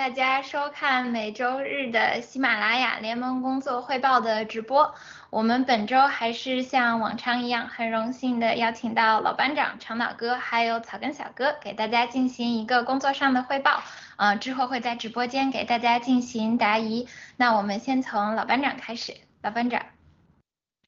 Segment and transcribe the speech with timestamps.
[0.00, 4.94] 大家收看每周日的喜马拉雅联盟工作汇报的直播。
[5.28, 13.82] 我们本周还是像往常一样，很荣幸的邀请到老班长长脑哥还有草根小哥给大家进行一个工作上的汇报。
[14.16, 17.06] 嗯，之后会在直播间给大家进行答疑。
[17.36, 19.84] 那我们先从老班长开始，老班长。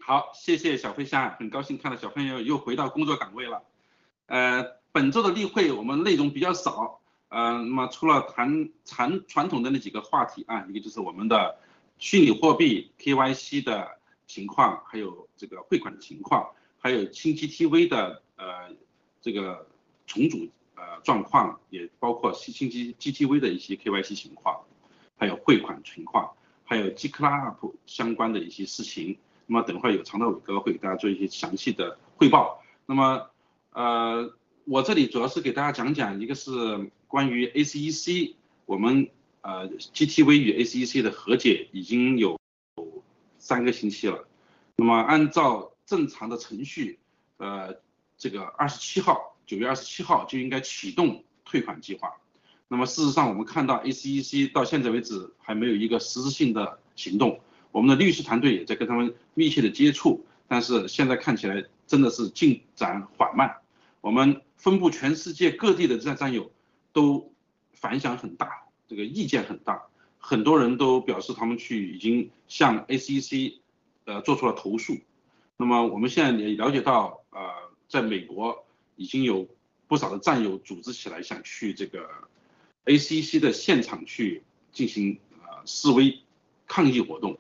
[0.01, 3.63] 好，谢谢小飞虾，很高兴看到小朋友又回到工作岗位了。
[4.29, 7.02] 呃，本周的例会我们内容比较少。
[7.33, 11.59] 呃，那么除了谈传传统的那几个话题啊，一个就是我们的
[11.99, 13.89] 虚拟货币 KYC 的
[14.27, 18.69] 情况，还有这个汇款的情况，还有新 GTV 的呃
[19.23, 19.67] 这个
[20.07, 24.61] 重组呃状况，也包括新新 G GTV 的一些 KYC 情况，
[25.17, 26.33] 还有汇款情况，
[26.65, 29.17] 还有 GCLUB 相关的一些事情。
[29.47, 32.63] 那么等会儿有常道伟哥会给大家做一些详细的汇报。
[32.85, 33.31] 那么
[33.73, 34.35] 呃。
[34.65, 36.51] 我这里主要是给大家讲讲，一个是
[37.13, 39.11] 关于 ACEC，我们
[39.43, 42.41] 呃 GTV 与 ACEC 的和解已经有
[43.39, 44.27] 三个星期了。
[44.77, 46.99] 那么按照正常的程序，
[47.37, 47.77] 呃，
[48.17, 52.11] 这个二十七号，九月二十七号就应该启动退款计划。
[52.69, 57.39] 那么事实上，我们看到 ACEC 到现在为止还没有一个实质性的行动。
[57.73, 63.55] 我们的律师团队也在跟他们密切的接触，但是现在看起来真的是进展缓慢。
[64.01, 66.51] 我们分布全世界各地的战战友
[66.93, 67.33] 都
[67.73, 69.83] 反响很大，这个意见很大，
[70.19, 73.59] 很多人都表示他们去已经向 ACC
[74.05, 74.97] 呃做出了投诉。
[75.57, 77.41] 那么我们现在也了解到，呃，
[77.89, 78.65] 在美国
[78.97, 79.49] 已经有
[79.89, 82.09] 不少的战友组织起来想去这个
[82.85, 84.43] ACC 的现场去
[84.73, 86.21] 进行呃示威
[86.67, 87.39] 抗议活动。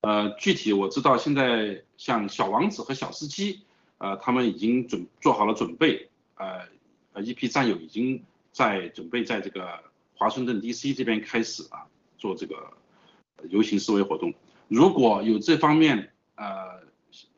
[0.00, 3.62] 呃，具体我知道现在像小王子和小司机。
[3.98, 6.66] 呃，他们已经准做好了准备，呃，
[7.12, 9.82] 呃，一批战友已经在准备在这个
[10.14, 11.86] 华盛顿 DC 这边开始啊，
[12.18, 12.72] 做这个
[13.48, 14.32] 游行示威活动。
[14.68, 16.82] 如果有这方面呃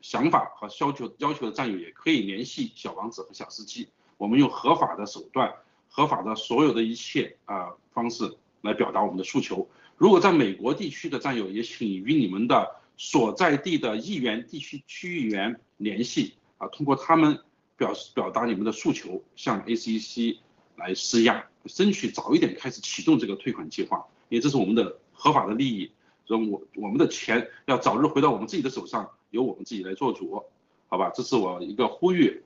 [0.01, 5.53] 想法和要求要求的战友，也可以联系小王子和小司机，我们用合法的手段、
[5.89, 9.67] 合法的所有的一切啊方式来表达我们的诉求。
[9.97, 16.35] 如果在美国地区的战友，也请与你们的所在地的议员、地区区议员联系。
[16.57, 17.37] 啊，通过他们
[17.75, 20.37] 表示表达你们的诉求，向 ACC
[20.77, 25.91] 来施压，争取早一点开始启动这个退款计划，因为这是我们的合法的利益。
[26.27, 30.43] 说我我们的钱要早日回到我们自己的手上，由我们自己来做主，
[30.87, 31.11] 好吧？
[31.13, 32.41] 这是我一个呼吁。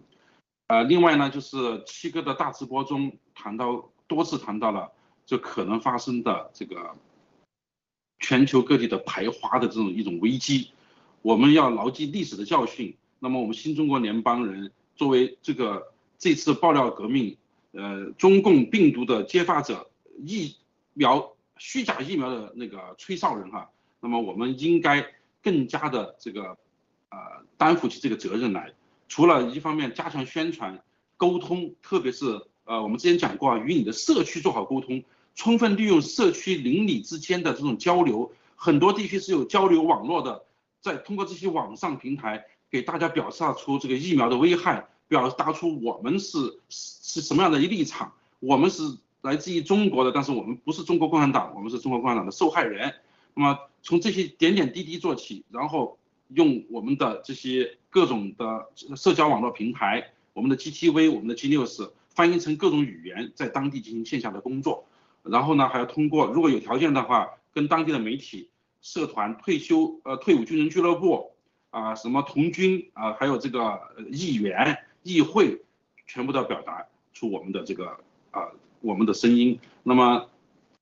[0.67, 4.91] 呃，另外呢，就是七哥的大直播中谈到多次谈到了，
[5.25, 6.93] 就可能发生的这个
[8.19, 10.71] 全球各地的排华的这种一种危机，
[11.21, 12.95] 我们要牢记历史的教训。
[13.19, 17.37] 那么我们新中国联邦人作为这个这次爆料革命，
[17.71, 20.55] 呃，中共病毒的揭发者，疫
[20.93, 23.69] 苗虚假疫苗的那个吹哨人哈，
[23.99, 25.05] 那么我们应该
[25.41, 26.57] 更加的这个
[27.09, 27.17] 呃
[27.57, 28.73] 担负起这个责任来。
[29.07, 30.83] 除了一方面加强宣传
[31.17, 35.03] 沟通，特别是呃我们之前讲过啊，与你的社区做好沟通，
[35.35, 40.43] 充分利用社区邻里之间的这种交流，很多地区是有交流网络的，
[40.81, 42.45] 在通过这些网上平台。
[42.71, 46.37] 给大家表示出这个疫苗的危害，表达出我们是
[46.69, 48.83] 是什么样的一立场，我们是
[49.23, 52.93] 来自于中国的，但是我们不是中国共产党，我们是中国共产党的受害人。
[53.33, 55.97] 那么从这些点点滴滴做起，然后
[56.29, 64.85] 用我们的这些各种的社交网络平台，我们的 GTV，我们的 G News 翻译成各种语言，在当地进行线下的工作。
[65.23, 68.47] 然后呢，还要通过如果有条件的话，跟当地的媒体、
[68.81, 71.31] 社团、退休呃退伍军人俱乐部。
[71.71, 73.79] 啊，什么童军啊，还有这个
[74.11, 75.63] 议员、议会，
[76.05, 77.99] 全部都要表达出我们的这个
[78.31, 78.49] 啊，
[78.81, 79.59] 我们的声音。
[79.83, 80.29] 那么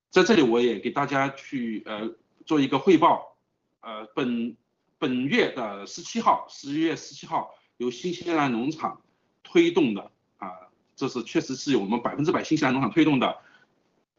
[0.10, 2.12] 在这里我也给大家去呃
[2.46, 3.36] 做一个汇报，
[3.82, 4.56] 呃，本
[4.98, 9.02] 本月的十七号，十一月十七号由新西兰农场
[9.44, 10.52] 推动的啊，
[10.96, 13.38] 这是确实是由我们百分之百新西兰农场推动的，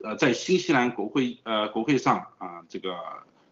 [0.04, 2.96] 呃，在新西兰国会呃国会上啊这个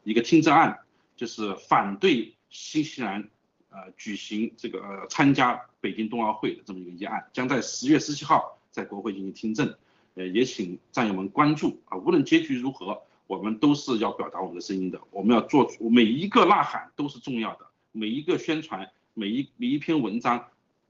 [0.05, 0.79] 一个听证案，
[1.17, 2.33] 就是反对。
[2.49, 3.29] 新西兰
[3.77, 9.77] 呃举行这个参加北京冬奥会的这么一个议案，将在十月十七号在国会进行听证，
[10.15, 20.49] 呃也请战友们关注啊，无论结局如何，我们都是要表达我们的声音的，我们要做出每一个呐喊都是重要的，每一个宣传，每一每一篇文章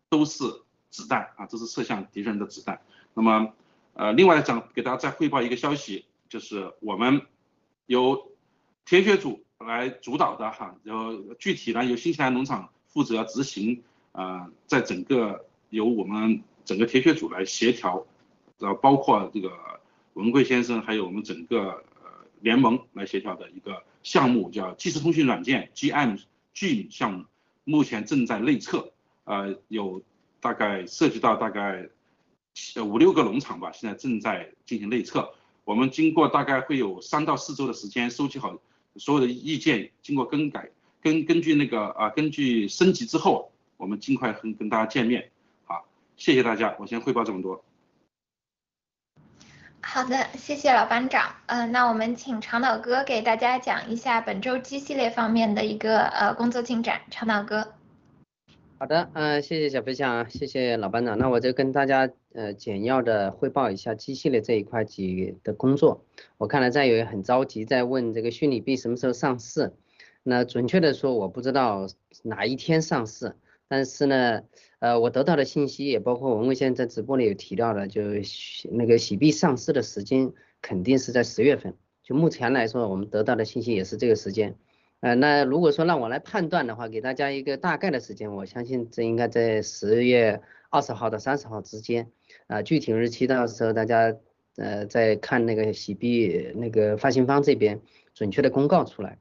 [0.08, 0.44] 都是
[0.88, 2.80] 子弹啊，这是射向敌人的子弹。
[3.14, 3.52] 那么
[3.94, 7.20] 呃另外讲给大家再汇报一个消息，就是我们
[7.86, 8.30] 由
[8.84, 9.42] 铁血组。
[9.58, 18.06] 来主导的哈，然后具体呢由新西兰农场负责执行，呃，在整个由我们整个铁血组来协调，
[18.58, 19.52] 然后包括这个
[20.14, 22.08] 文贵先生还有我们整个呃
[22.40, 26.18] 联盟来协调的一个项目，叫即时通讯软件 GM
[26.54, 27.24] G 项目，
[27.64, 30.00] 目前正在内测，呃，有
[30.40, 31.86] 大概涉及到大概
[32.82, 35.34] 五六个农场吧，现在正在进行内测。
[35.64, 38.56] 我们经过大概会有三到四周的时间收集好
[38.94, 40.70] 所有的意见，经过更改，
[41.06, 45.30] 根根据那个啊，根据升级之后，我们尽快跟跟大家见面。
[45.62, 45.86] 好，
[46.16, 47.64] 谢谢大家，我先汇报这么多。
[49.80, 51.32] 好的，谢谢老班长。
[51.46, 57.02] 嗯，那我们请长岛哥给大家讲一下本周 G 系列方面的一个呃工作进展。
[57.08, 57.74] 长岛哥。
[58.76, 61.16] 好的，嗯，谢谢小飞象，谢谢老班长。
[61.16, 66.04] 那我就跟大家呃简要的汇报一下 G 系列这一块几的工作。
[66.36, 69.72] 我看了战友也很着急，在问这个虚拟币什么时候上市。
[70.26, 71.86] 那准确的说，我不知道
[72.22, 73.34] 哪一天上市，
[73.68, 74.42] 但是呢。
[74.78, 78.02] 呃，我得到的信息也包括文文先生在直播里有提到的，就
[78.70, 80.30] 那个喜币上市的时间
[80.60, 81.74] 肯定是在十月份。
[82.02, 84.54] 就目前来说，我们得到的信息也是这个时间。
[85.00, 92.10] 呃，那如果说让我来判断的话，给大家一个大概的时间，我相信这应该在十月二十号到三十号之间。
[92.46, 94.14] 啊，具体日期到时候大家
[94.56, 97.80] 呃再看那个喜币那个发行方这边
[98.12, 99.18] 准确的公告出来。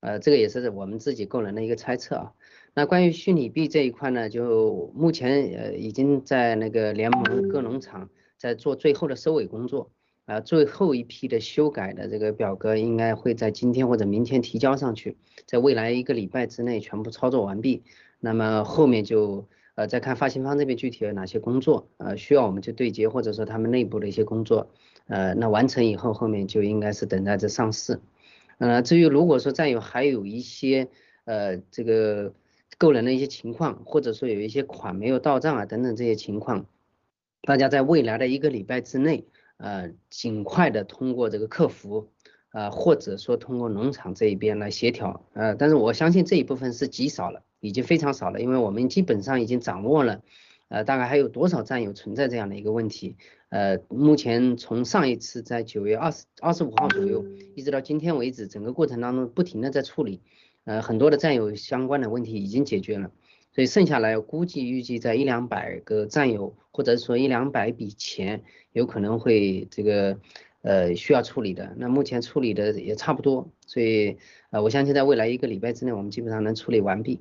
[0.00, 2.32] 呃，这个也是我们自己个人的一个猜测啊。
[2.74, 9.90] 那关于虚拟币这一块呢，就目前呃已经在那个联盟各农场在做最后的收尾工作，
[10.26, 17.82] 啊，最后一批的修改的这个表格应该会在今天或者明天提交上去，在未来一个礼拜之内全部操作完毕。
[18.20, 24.68] 那么后面就呃再看发行方这边具体有哪些工作，呃需要我们去对接，或者说他们内部的一些工作，
[25.06, 27.98] 呃那完成以后后面就应该是等待着上市。
[28.58, 30.88] 呃至于如果说再有还有一些
[31.24, 32.34] 呃这个。
[32.78, 36.66] 个人的一些情况，或者说有一些款没有到账啊等等这些情况，
[37.40, 39.24] 大家在未来的一个礼拜之内，
[39.56, 42.10] 呃，尽快的通过这个客服，
[42.52, 50.20] 呃，或者说通过农场这一边来协调，呃，但是我相信这一部分是极少了，已经非常少了，因为我们基本上已经掌握了，
[50.68, 53.16] 呃，大概还有多少战友存在这样的一个问题，
[53.48, 57.24] 呃，目前从上一次在九月二十二十五号左右，
[57.54, 60.20] 一直到今天为止，整个过程当中不停的在处理。
[60.64, 63.12] 呃，很多的战友相关的问题已经解决了，
[63.52, 70.18] 所以剩下来估计预计在一两百个战友，或者说一两百笔钱，有可能会这个
[70.62, 71.72] 呃需要处理的。
[71.76, 74.16] 那目前处理的也差不多，所以
[74.50, 77.20] 呃我相信在未来一个礼拜之内，我们基本上能处理完毕。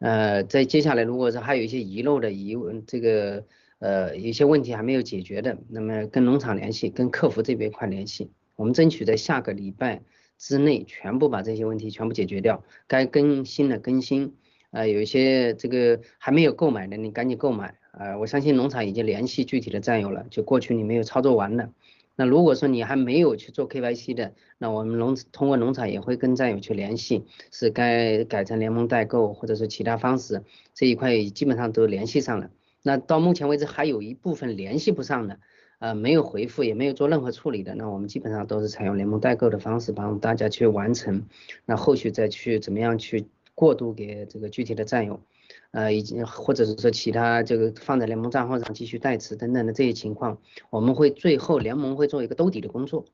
[0.00, 3.46] 呃，在接下来如果说还有一些遗漏的疑问，这个
[3.82, 10.02] 呃有些问题还没有解决的，那么跟农场联系，跟客服这边快联系，我们争取在下个礼拜。
[10.38, 14.34] 之内全部把这些问题全部解决掉，该更新的更新，
[14.72, 21.70] 呃，有一些这个还没有购买的，你赶紧购买，呃，我相信农场已经联系具体的战友了，就过去你没有操作完的，
[22.16, 30.42] 那如果说你还没有去做 KYC 的，那我们农通过农场也会跟战友去联系，是该改成联盟代购或者是其他方式，
[30.74, 32.50] 这一块基本上都联系上了，
[32.82, 35.38] 那到目前为止还有一部分联系不上的。
[35.78, 41.26] 呃，没有回复，也没有做任何处理的，那我们基本上都是采用联盟代购的方式帮大家去完成，
[41.66, 45.20] 那后续再去怎么样去过渡给这个具体的战友，
[45.72, 50.38] 呃，以及或者是说其他这个放在联盟账号上继续代持等等的这些情况，
[50.70, 53.04] 我们会最后联盟会做一个兜底的工作。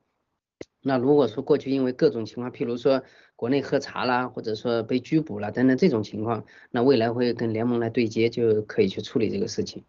[0.83, 3.03] 那如果说过去因为各种情况，譬如说
[3.39, 9.85] 国内喝茶啦，或者说被拘捕了等等这种情况，那未来会跟联盟来对接，就可以去处理这个事情。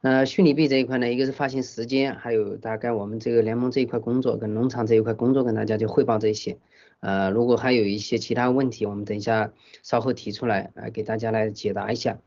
[0.00, 6.56] 那，虚拟币这一块呢，一个是发行时间，还有大概我们这个联盟这一块工作跟农场这一块工作，跟大家就汇报这些。
[7.00, 12.18] 呃，如果还有一些其他问题，我们等一下稍后提出来，呃，给大家来解答一下。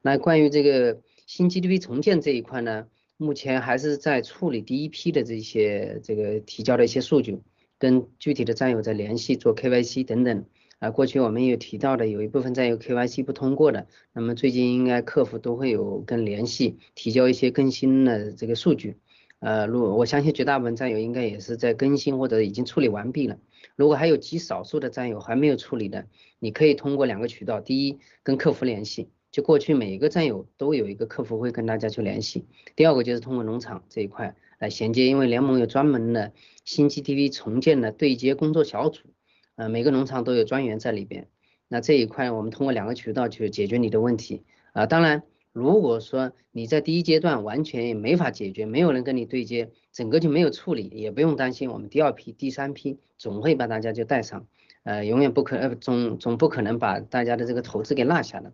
[0.00, 2.86] 那关于这个新 GDP 重建这一块呢，
[3.18, 7.42] 目前还是在处理第一批的这些这个提交的一些数据，
[7.80, 10.44] 跟具体的战友在联系，做 KYC 等等。
[10.78, 18.96] 啊，过去我们有提到的，有一部分战友 KYC 不通过的，那么最近应该客服都会有跟联系，提交一些更新的这个数据。
[19.40, 23.38] 呃，如我相信绝大部分战友应该也是在更新或者已经处理完毕了。
[23.76, 26.06] 如果还有极少数的战友还没有处理的，
[26.38, 32.46] 你可以通过两个渠道，第一跟客服联系，就过去每一个战友都有一个客服会跟大家去联系。
[32.74, 36.32] 第二个就是通过农场这一块来衔接，因为联盟有专门的
[36.64, 39.08] 新 GTV 重建的对接工作小组。
[39.56, 41.28] 呃，每个农场都有专员在里边，
[41.66, 44.86] 那这一块我们通过两个渠道去解决你的问题啊。
[44.86, 54.46] 当然，如果说你在第一阶段完全也没法解决，没有人跟你对接，整个就没有处理，也不用担心，我们第二批、第三批总会把大家就带上，
[54.84, 58.52] 呃，永远不可呃总总不可能把大家的这个投资给落下的。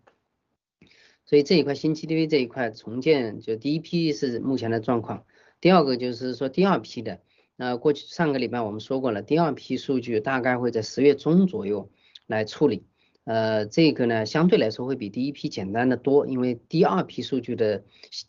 [1.24, 5.24] 所以这一块新 GTV 这一块重建，就第一批是目前的状况，
[5.60, 7.20] 第二个就是说第二批的。
[7.56, 11.90] 那过去上个礼拜我们说过了，第二批数据大概会在十月中左右
[12.26, 12.84] 来处理。
[13.24, 17.82] 呃，这个呢相对来说会比第一批简单的多，因为第二批数据的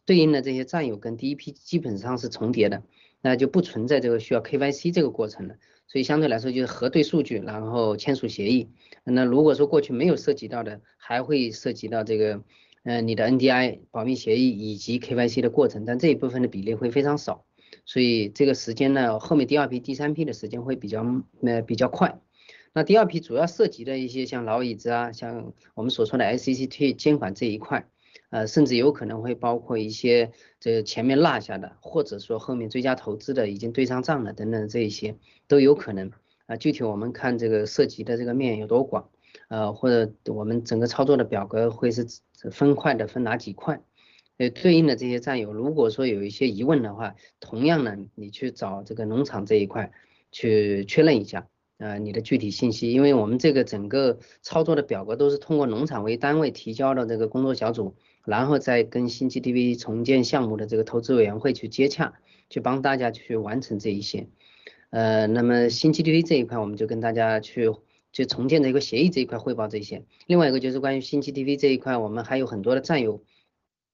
[0.06, 2.82] 对应的这些占有跟第一批基本上是重叠的，
[3.22, 5.56] 那就不存在这个需要 KYC 这个过程了。
[5.88, 8.70] 所以相对来说就是核对数据，然后签署协议。
[9.04, 12.42] 那如果说过去没有涉及到的，还会涉及到这个，
[12.88, 17.44] 呃，你的 NDI 保密协议以及 KYC 的过程，但这一部分的比例会非常少。
[17.84, 21.06] 所以这个时间呢，后面第二批、第三批的时间会比较
[21.42, 22.22] 呃比较快。
[22.72, 27.90] 那第二批主要涉及的一些像老椅子啊，像我们所说的 SEC 监管这一块，
[28.30, 35.18] 呃，甚至有可能会包括一些这前面落下的，或者说后面追加投资的已经对上账了等等这一些
[35.50, 36.10] 都有可能
[36.46, 36.56] 啊。
[36.56, 39.10] 具体我们看这个涉及的这个面有多广，
[39.48, 42.06] 呃，或者我们整个操作的表格会是
[42.52, 43.82] 分块的分哪几块，
[44.38, 49.92] 呃，对应的这些战友，如果说有一些疑问的话，同样呢，你去找这个农场这一块
[50.32, 51.48] 去确认一下。
[51.80, 57.94] 呃，你的具体信息，因为我们这个整个操作的表格都是通过农场为单位提交的这个工作小组，
[58.26, 62.14] 然后再跟新 GTV 重建项目的这个投资委员会去接洽，
[62.50, 64.28] 去帮大家去完成这一些。
[64.90, 67.70] 呃，那么新 GTV 这一块，我们就跟大家去
[68.18, 70.04] 就重建的一个协议这一块汇报这些。
[70.26, 73.24] 另外一个就是关于新 GTV 这一块，我们还有很多的战友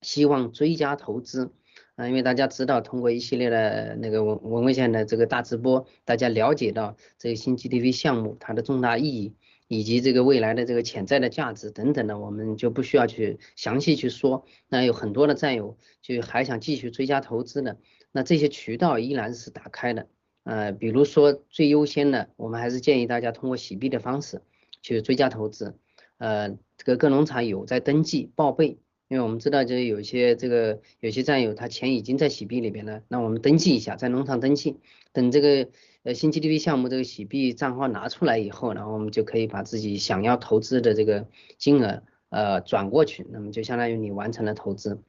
[0.01, 1.51] 希望追加投资。
[1.95, 9.33] 啊，因为大家知道，通过一系列的那个文文文献的这个大直播，大家了解到这个新 GTV 项目它的重大意义，
[9.67, 14.45] 以及这个未来的这个潜在的价值等等的，我们就不需要去详细去说。
[14.69, 17.77] 那有很多的战友就还想继续追加投资的，
[18.13, 20.07] 那这些渠道依然是打开的。
[20.43, 24.41] 呃，比如说最优先的，我们还是建议大家通过洗币的方式
[24.81, 25.77] 去追加投资。
[26.17, 28.77] 呃，这个各农场有在登记报备。
[29.09, 34.77] 因为我们知道，就是有些这个有些战友他钱已经在洗币里边了，那我们登记一下，在农场登记，
[35.11, 35.69] 等这个
[36.01, 41.27] 呃新 GDP 项目这个洗币账号拿出来以后，然后我们就可以把自己想要投资的这个
[41.59, 44.99] 金额呃转过去，那么就相当于你完成了投资。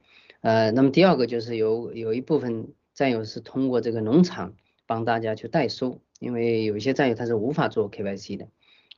[0.41, 4.53] 呃，那么第二个就是有有一部分战友是通过这个农场
[4.85, 8.47] 帮大家去代收，因为有一些战友他是无法做 KYC 的。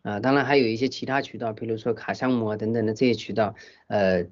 [0.03, 3.55] 啊，当然还有一些其他渠道，比如说卡项目啊等等的这些渠道，
[3.87, 4.25] 呃，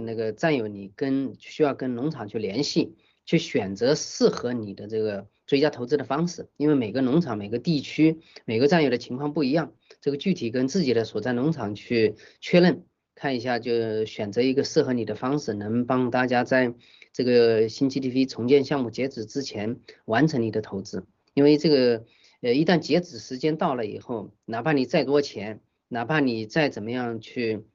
[0.00, 16.74] 那个战友你跟需要跟农场去联系，去选择适合你的这个追加投资的方式，因为每个农场、每个地区、每个战友的情况不一样，这个具体跟自己的所在农场去确认，看一下就选择一个适合你的方式，能帮大家在
[17.22, 21.04] 这个新 GDP 重建项目截止之前完成你的投资，
[21.34, 22.04] 因为这个。
[22.42, 27.66] 呃，一旦截止时间到了以后，哪怕你再多钱，哪怕你再怎么样去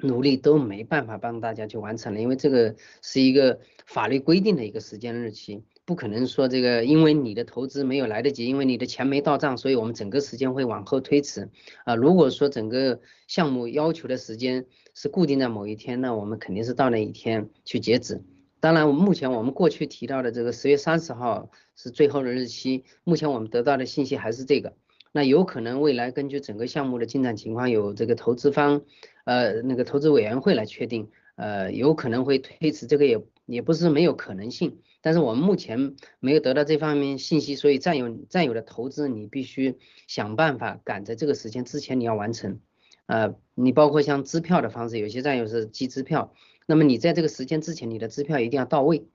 [0.00, 11.50] 努力，都没办法帮大家去完成了，因为这个是一个法律规定的一个时间日期，不可能说这个因为你的投资没有来得及，因为你的钱没到账，所以我们整个时间会往后推迟
[11.84, 11.94] 啊。
[11.94, 18.24] 如果说整个项目要求的时间是固定在某一天，那我们肯定是到那一天去截止。
[18.60, 24.74] 当然，我们目前我们过去提到的这个十月三十号是最后的日期，目前我们得到的信息还是这个。
[25.12, 28.82] 那有可能未来根据整个项目的进展情况，有这个投资方，
[29.24, 34.80] 呃，那个投资委员会来确定，呃，有可能会推迟，这个也也不是没有可能性。
[35.00, 42.60] 但是我们目前没有得到这方面信息，所以占有占有的投资，你必须想办法赶在这个时间之前你要完成。
[43.06, 46.34] 呃，你包括像支票的方式，有些占有是寄支票。
[46.70, 49.06] 那么你在这个时间之前，你的支票一定要到位，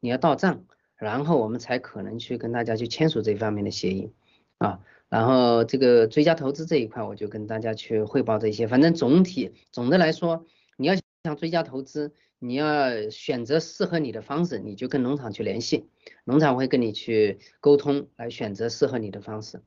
[0.00, 0.64] 你要到账，
[0.96, 4.14] 然后我们才可能去跟大家去签署这方面的协议
[4.56, 4.80] 啊。
[5.10, 8.66] 然后这个追加投资这一块，我就跟大家去汇报这些。
[8.66, 10.46] 反正总体总的来说，
[10.78, 10.94] 你要
[11.24, 15.90] 想追加投资，你要选择适合你的方式，你就跟农场去联系，
[16.24, 19.60] 农场会跟你去沟通，来选择适合你的方式。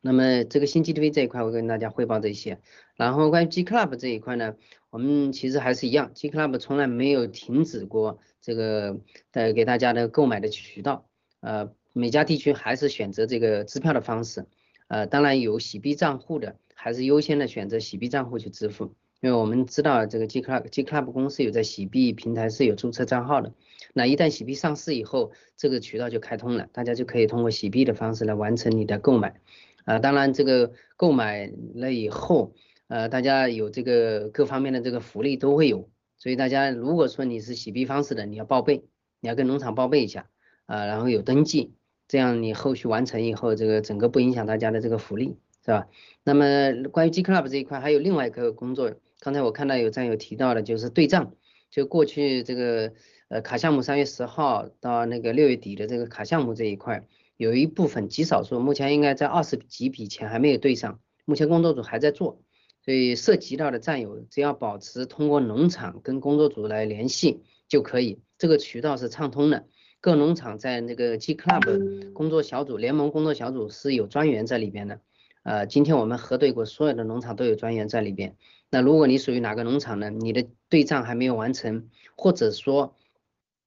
[0.00, 2.60] 那么这个新 GTV 这一块，我跟大家汇报这些。
[2.96, 4.54] 然后关于 G Club 这一块呢，
[4.90, 9.00] 我们其实还是一样，G Club 从来没有停止过这个
[9.32, 11.06] 呃给大家的购买的渠道。
[11.40, 14.46] 呃，每家地区还是选择这个支票的方式。
[14.86, 23.52] 呃，当然有洗币账户的，还是优先的选择洗币账户去支付，因为我们知道这个 G Club G Club 公司有在洗币平台是有注册账号的。
[23.92, 29.40] 那一旦洗币上市以后，这个渠道就开通了，大家就可以通过洗币的方式来完成你的购买。
[29.88, 32.52] 啊，当然这个购买了以后，
[32.88, 38.84] 呃，大家有这个各方面的这个福利都会有，所以大家如果说你是洗币方式的，你要报备，
[39.20, 40.28] 你要跟农场报备一下，
[40.66, 41.72] 啊，然后有登记，
[42.06, 45.88] 这样你后续完成以后，这个整个不影响大家的这个福利，是吧？
[46.22, 46.44] 那么
[46.92, 51.32] 关于 G Club 这一块，还有另外一个工作，刚才我看到有战友提到的，就是对账，
[51.70, 52.92] 就过去这个
[53.28, 57.06] 呃卡项目三月十号到那个六月底的这个卡项目这一块。
[57.38, 62.42] 有一部分极少数，目前应该在二十几笔钱还没有对上，目前工作组还在做，
[62.84, 69.64] 所以涉及到的战友只要保持通过农场跟工作组来联系就可以，这个渠道是畅通的。
[70.00, 75.00] 各农场在那个 G Club 工作小组、联盟工作小组是有专员在里边的。
[75.44, 78.36] 呃，今天我们核对过，所有的农场都有专员在里边。
[78.70, 80.10] 那如果你属于哪个农场呢？
[80.10, 82.94] 你的对账还没有完成，或者说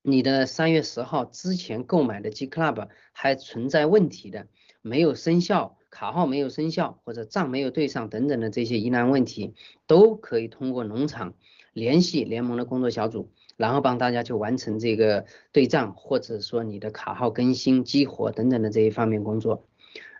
[0.01, 4.47] 你的三月十号之前购买的 G Club 还存在问题的，
[4.81, 9.53] 没有生效，卡号没有生效，或者账没有对上等等的这些疑难问题，
[9.87, 11.33] 都可以通过农场
[11.73, 13.31] 联系联盟的工作小组。
[13.57, 19.67] 然后帮大家去完成这个对账，或者说你的卡号更新、激活等等的这一方面工作。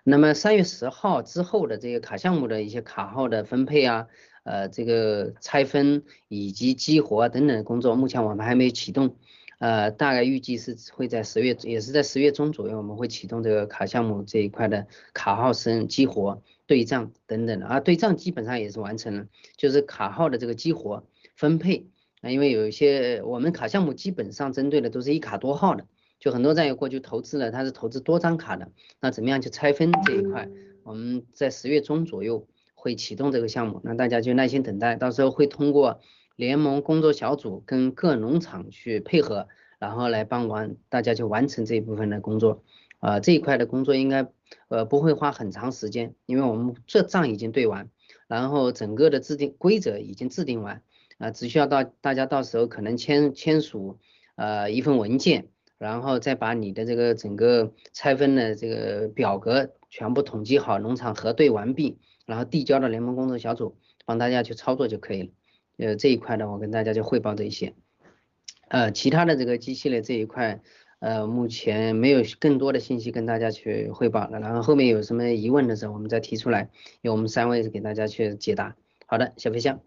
[0.03, 4.07] 那么三月十号之后的这个卡项目的一些卡号的分配啊，
[4.43, 9.15] 呃，这个拆分以及激活等等的工作，目前我们还没有启动。
[9.61, 17.67] 呃，大概预计是会在十月，也是在十月中左右，我们会启动这个卡项目这一块的卡号升激活、对账等等的。
[17.67, 21.85] 啊，对账基本上也是完成了，就是卡号的这个激活分配。
[22.21, 25.85] 那因为有一些我们卡项目基本上针对的都是一卡多号的，
[26.19, 30.49] 就很多战友过去投资了，他是投资多张卡的，那怎么样去拆分这一块？
[30.81, 36.01] 我们在十月中左右会启动这个项目，那大家就耐心等待，到时候会通过
[36.41, 42.63] 联盟工作小组跟各农场去配合，然后来帮完大家去完成这一部分的工作。
[42.97, 44.27] 啊，这一块的工作应该
[44.67, 47.91] 呃不会花很长时间，因为我们这账已经对完，
[48.27, 50.81] 然后整个的制定规则已经制定完。
[51.19, 53.99] 啊，只需要到大家到时候可能签签署
[54.35, 63.77] 呃一份文件，然后再把你的这个整个拆分的这个表格全部统计好，农场核对完毕，然后递交到联盟工作小组，
[64.07, 65.29] 帮大家去操作就可以了。
[65.81, 67.73] 呃，这一块呢，我跟大家就汇报这一些。
[68.67, 70.61] 呃，其他的这个机器的这一块，
[70.99, 74.39] 呃，目前没有更多的信息跟大家去汇报了。
[74.39, 76.69] 然后后面有什么疑问的时候，我们再提出来，
[77.01, 78.75] 由我们三位给大家去解答。
[79.07, 79.81] 好的，小飞象。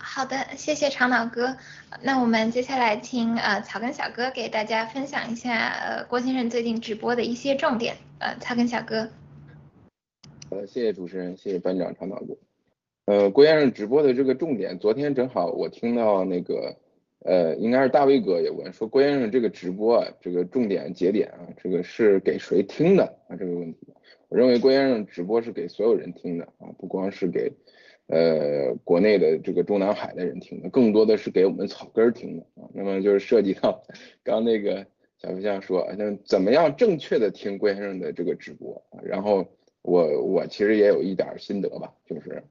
[0.00, 1.56] 好的，谢谢长岛哥。
[2.02, 7.96] 那我们接下来听呃草根小哥给大家分享一下呃郭先生最近直播的一些重点。
[8.18, 9.08] 呃，草根小哥。
[10.50, 12.36] 呃，谢谢主持人，谢谢班长长岛哥。
[13.06, 16.76] 呃，郭先生直播的这个重点，昨天正好我听到那个
[17.20, 23.78] 呃应该是大卫哥也问说郭先生这个直播啊，这个重点节点啊，这个是给谁听的啊这个问题？
[24.28, 27.52] 我认为郭先生直播是给所有人听的啊，不光是给。
[28.06, 32.68] 呃，国内的这个中南海的人听的，更多的是给我们草根儿听的啊。
[32.74, 33.82] 那么就是涉及到
[34.22, 34.84] 刚那个
[35.16, 38.84] 小飞象说，那怎么样正确的听郭先生的这个直播？
[39.02, 39.46] 然后
[39.80, 42.44] 我我其实也有一点心得吧，就是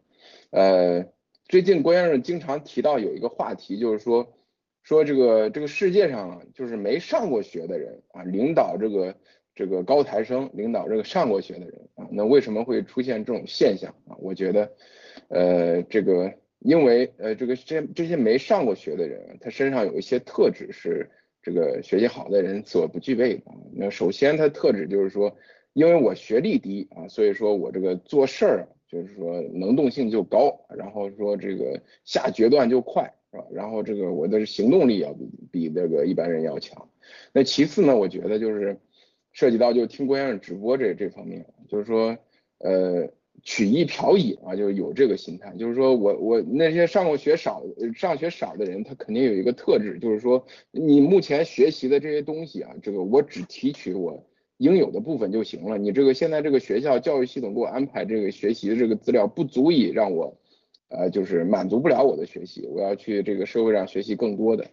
[0.53, 1.03] 呃，
[1.47, 4.35] 最近郭先生经常提到有一个话题，就是说
[4.83, 9.15] 说这个这个世界上就是没上过学的人啊，领导这个
[9.55, 14.15] 这个高材生，领导这个上过学的人啊，那为什么会出现这种现象啊？
[14.19, 14.71] 我觉得。
[15.29, 21.09] 呃，这个因为呃，这个这这些没上过学的人，他身上有一些特质是
[21.41, 23.41] 这个学习好的人所不具备的。
[23.73, 25.35] 那首先他特质就是说，
[25.73, 33.45] 因为我学历低啊，所以说我这个做事儿就是说能动性就高，然后说这个下决断就快，是吧？
[33.51, 36.87] 然后这个我的行动力要比比那个一般人要强。
[37.33, 38.77] 那其次呢，我觉得就是
[39.31, 42.17] 涉及到就听郭先生直播这这方面，就是说
[42.59, 43.09] 呃。
[43.41, 47.61] 曲意嫖乙啊，就是有这个心态，就是说我我那些上过学少、
[47.93, 54.23] 上学少的人，他肯定有一个特质，就是说你目前学习的这些东西啊，这个我只提取我
[54.57, 55.77] 应有的部分就行了。
[55.77, 60.37] 你这个现在这个学校教育系统给我安排这个学习的这个资料，不足以让我
[60.89, 64.65] 呃，就是满足不了我的学习，我要去这个社会上学习更多的。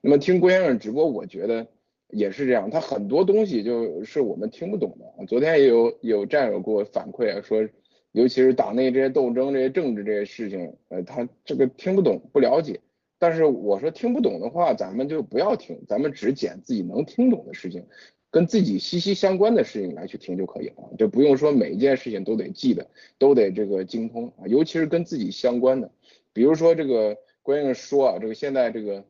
[0.00, 1.66] 那么听郭先生直播，我觉得
[2.10, 5.26] 也是这样，他很多东西就是我们听不懂的。
[5.26, 7.68] 昨天也有有战友给我反馈啊，说。
[8.12, 12.80] 尤其是党内这些斗争、这些政治这些事情，呃，他这个听不懂、不了解。
[13.18, 17.84] 但是我说听不懂的话，咱们就不要听，咱们只捡自己能听懂的事情，
[18.30, 22.86] 跟自己息息相关的事情来去听就可以了，就不用说每一件事情都得记得，
[23.18, 24.46] 都得这个精通啊。
[24.46, 25.90] 尤其是跟自己相关的，
[26.32, 29.04] 比如说这个关键说啊，这个现在这个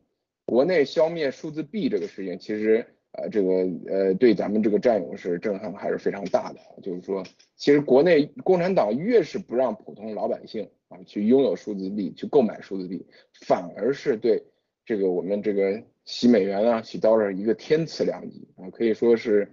[0.45, 2.85] 国内消灭数字币这个事情，其实。
[3.13, 3.49] 呃，这个
[3.87, 6.59] 呃，对咱们这个战友是震撼还是非常大的。
[6.83, 7.23] 就是说，
[7.55, 13.03] 其实国内共产党越是不让普通老百姓啊去拥有数字币、去购买数字币，
[13.41, 14.43] 反而是对
[14.85, 19.51] 这个我们这个洗美元啊、洗刀的一个天赐良机啊，可以说是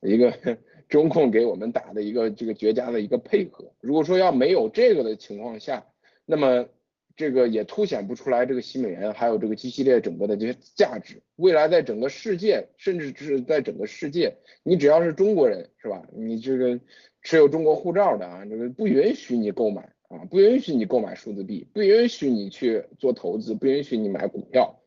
[0.00, 0.32] 一个
[0.88, 3.72] 中控给我们打的一个这个绝佳的一个配合。
[3.80, 5.84] 如果说要没有这个的情况下，
[6.24, 6.68] 那么
[7.16, 11.20] 这个也凸显不出来这个洗美元还有这个 G 系列整个的这些价值。
[11.34, 16.06] 未来在整个世界，甚至是在整个世界，你只要是中国人是吧？
[16.14, 16.78] 你这个
[17.22, 24.80] 持有中国护照的啊，这个不允许你购买啊，不允许你购买数字币，不允许你去做投资，不允许你买股票。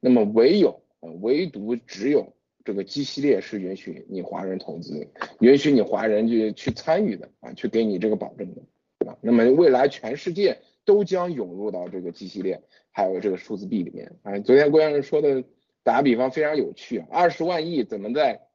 [0.00, 0.82] 那么唯有，
[1.20, 2.32] 唯独只有
[2.64, 5.06] 这个 G 系列是允许你华人投资，
[5.40, 8.62] 允许你华人去去参与的啊，去给你这个保证的，
[8.98, 9.16] 对吧？
[9.20, 10.58] 那么未来全世界。
[10.86, 12.60] 都将涌入到这个 G 系列，
[12.90, 14.16] 还有这个数字币里面。
[14.22, 15.44] 啊，昨天郭先生说的，
[15.84, 18.48] 打个比方非常有趣，二十万亿怎么在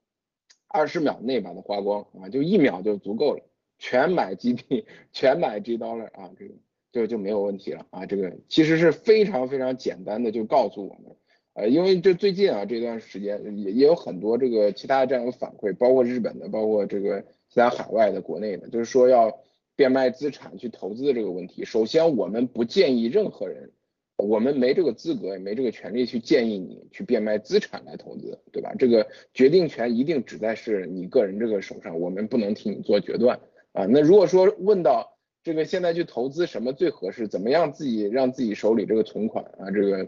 [0.67, 2.27] 二十秒内把它花光啊？
[2.27, 3.43] 就一秒就足够了，
[3.77, 6.55] 全买 G 币， 全买 G dollar 啊，这个
[6.91, 8.05] 就就没有问题了啊。
[8.05, 11.15] 这个其实是非常非常简单的，就告诉我们，
[11.55, 19.37] 呃，因为这最近啊这段时间也也有很多这个其他这样的反馈，包括日本的，包括这个其他海外的、国内的，就是说要。
[19.77, 23.71] 变卖资产去投资的这个问题，首先我们不建议任何人，
[24.15, 28.73] 我们没这个资格也没这个权利去建议你去变卖资产来投资，对吧？
[28.79, 33.37] 这个决定权一定只在是你个人这个手上，我们不能替你做决断
[33.73, 33.85] 啊。
[33.85, 40.07] 那如果说问到这个现在去投资什么最合适，怎么样自己让自己手里这个存款啊这个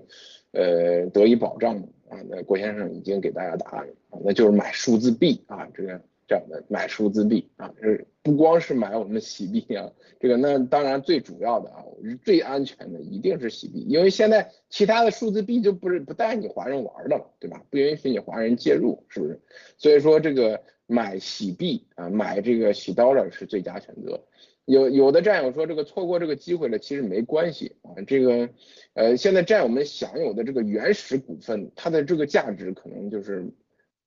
[0.57, 1.77] 呃得以保障
[2.09, 2.17] 啊？
[2.29, 3.93] 那郭先生已经给大家答案了，
[4.23, 6.01] 那就是买数字币啊这个。
[6.29, 9.89] 这样的买数字币啊，是不光是买我们的洗币啊，
[10.19, 11.81] 这个那当然最主要的啊，
[12.21, 17.63] 最安全的一定是洗币，因为现在其他的数字币就不是不带你华人玩的了，对吧？
[17.69, 19.39] 不允许你华人介入，是不是？
[19.77, 24.21] 所以说这个买洗币啊，买这个洗 dollar 是最佳选择。
[24.67, 28.49] 有有的战友说这个错过这个机会了，其实没关系啊，这个
[28.93, 33.51] 呃现在战友们享有的这个原始股份，它的这个价值可能就是。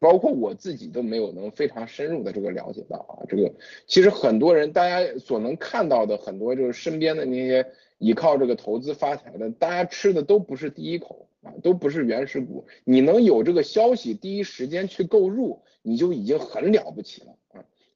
[0.03, 3.53] 包括我自己都没有能非常深入的这个了解到啊，这个
[3.87, 7.66] 其实很多人大家所能看到的很多就是身边的那些
[7.99, 12.66] 依靠这个投资发财的，大家吃的都不是第一口啊，都不是原始股。
[12.85, 17.37] 你能有这个消息第一时间去购入，你就已经很了不起了。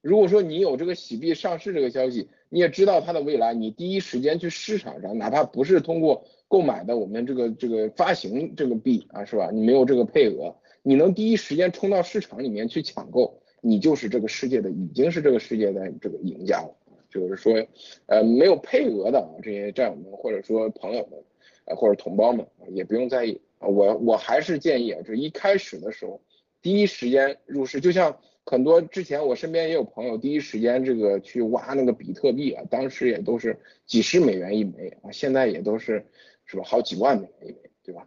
[0.04, 9.48] 如果说你有这个洗币上市这个消息，你也知道它的未来，你第一时间去市场上，哪怕不是通过购买的我们这个这个发行这个币啊，是吧？
[9.50, 10.54] 你没有这个配额。
[10.82, 16.76] 你能第一时间冲到市场里面去抢购，你就是这个世界的，已经是这个世界的这个赢家了。
[17.08, 17.66] 就是说，
[18.04, 21.18] 呃，没有配额的这些战友们，或者说朋友们，
[21.64, 23.40] 呃，或者同胞们，也不用在意。
[23.58, 26.20] 我我还是建议啊，就一开始的时候，
[26.60, 27.80] 第一时间入市。
[27.80, 36.04] 就像很多之前我身边也有朋友，第一时间这个去挖那个比特币啊，当时也都是几十美元一枚啊，现在也都是
[36.44, 38.07] 是吧，好几万美元一枚，对吧？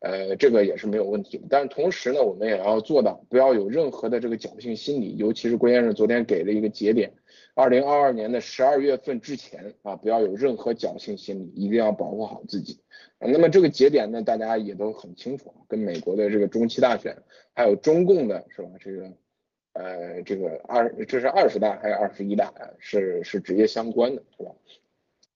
[0.00, 7.10] 呃，这个也是没有问题，但是同时呢，我们也要做到不要有任何的这个侥幸心理，尤其是郭先生昨天给了一个节点，
[7.54, 12.78] 二零二二年的十二月份之前啊，不要有任何侥幸心理，一定要保护好自己。
[13.18, 17.16] 那么这个节点呢，大家也都很清楚，跟美国的这个中期大选，
[17.54, 18.68] 还有中共的是吧？
[18.78, 19.10] 这个
[19.78, 22.66] 呃，这个二这是二十大还是二十一大啊？
[22.78, 24.50] 是是直接相关的，是吧？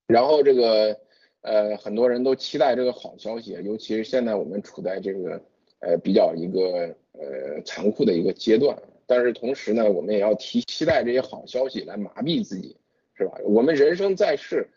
[0.09, 0.99] 然后这个。
[1.45, 5.43] 呃，很多人都期待这个好消息，尤其是现在我们处在这个
[5.81, 12.77] 呃比较一个呃残酷的一个阶段，但是同时呢，我们也要提期待这些好消息来麻痹自己，
[13.15, 13.33] 是吧？
[13.43, 14.69] 我们人生在世，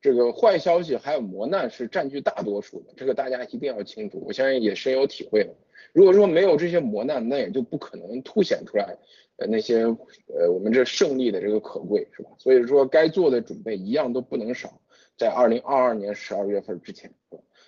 [0.00, 5.46] 这个坏消息还有磨难是占据大多数的，这个大家一定要清楚，我相信也深有体会。
[5.92, 8.96] 如果说没有这些磨难，那也就不可能凸显出来
[9.36, 12.30] 呃那些呃我们这胜利的这个可贵，是吧？
[12.38, 14.80] 所以说该做的准备一样都不能少。
[15.16, 17.12] 在二零二二年十二月份之前，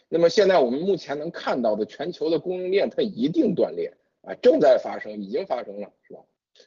[0.08, 6.20] 那么现在我们目前能看到的全球的供应链它一定断裂啊，正在发生，已经发生了，是吧？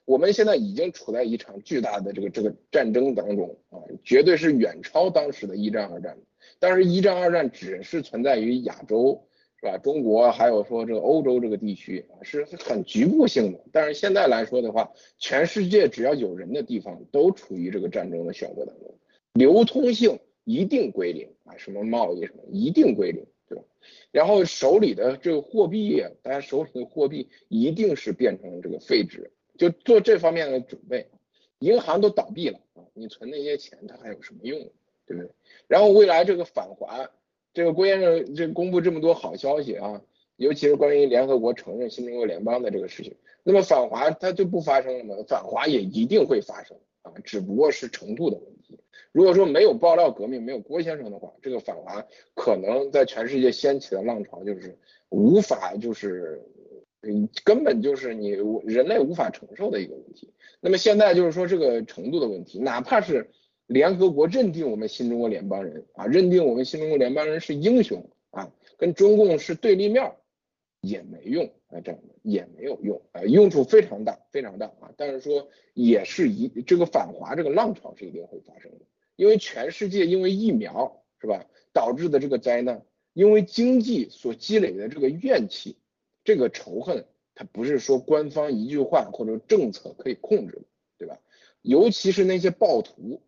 [0.06, 6.18] 我们现在已经处在一场巨大的这个这个战争当中啊，绝对是远超当时的一战二战。
[6.60, 9.28] 但是，一战二战只是存在于亚洲，
[9.60, 9.78] 是吧？
[9.78, 13.60] 中国还有说这个欧洲这个地区，是很局部性的。
[13.72, 18.96] 但是现在来说的话，全世界只要有人的地方都处于这个战争的漩涡当中，
[19.34, 20.20] 流通性。
[20.46, 21.58] 一定归零啊！
[21.58, 23.64] 什么贸易什么一定归零，对吧？
[24.10, 31.08] 然后手里的这个货币，大家手里的货币一定是变成这个废纸，就做这方面的准备。
[31.60, 34.60] 银行都倒闭了啊，你存那些钱它还有什么用，
[35.06, 35.30] 对不对？
[35.68, 37.08] 然后未来这个返还，
[37.54, 40.02] 这个郭先生这公布这么多好消息啊，
[40.36, 45.16] 尤其是关于联合国承认新中国联邦的这个事情，那么反华它就不发生了吗？
[45.28, 48.80] 反华也一定会发生啊，只不过是程度的问题。
[49.12, 54.78] 如果说没有爆料革命，没有郭先生的话，这个反华可能在全世界掀起的浪潮就是
[55.10, 56.42] 无法，就是
[57.02, 58.30] 嗯，根本就是你
[58.64, 60.32] 人类无法承受的一个问题。
[60.62, 63.32] 那么现在就是说这个程度的问题，哪怕是
[63.70, 70.12] 联合国认定我们新中国联邦人啊，认定我们新中国联邦人是英雄啊，跟中共是对立面
[70.82, 85.78] 也没用啊，这样的也没有用啊，用处非常大非常大啊，但是说也是一这个反华这个浪潮是一定会发生的，因为全世界因为疫苗是吧导致的这个灾难，因为经济所积累的这个怨气，
[86.24, 87.06] 这个仇恨，
[87.36, 90.64] 它不是说官方一句话或者政策可以控制的，
[90.98, 91.20] 对吧？
[91.62, 93.22] 尤其是那些暴徒。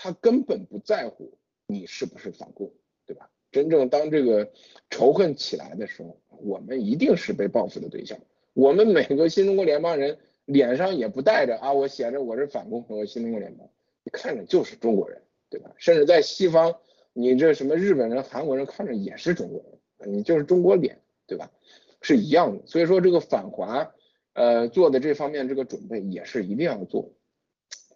[0.00, 2.72] 他根本不在乎你是不是反共，
[3.04, 3.28] 对吧？
[3.50, 4.52] 真正当这个
[4.90, 8.16] 仇恨起来的时候，我们一定是被报复的对象。
[8.54, 13.68] 我们每个新中国联邦人脸上也不带着啊，我写着我是反共，和新中国联邦，
[14.04, 15.72] 你看着就是中国人，对吧？
[15.78, 16.76] 甚至在西方，
[17.12, 19.64] 你这什么日本人、韩国人看着也是中国
[19.98, 21.50] 人，你就是中国脸，对吧？
[22.00, 22.66] 是一样的。
[22.66, 23.92] 所以说这个反华，
[24.34, 27.10] 呃，做的这方面这个准备也是一定要做。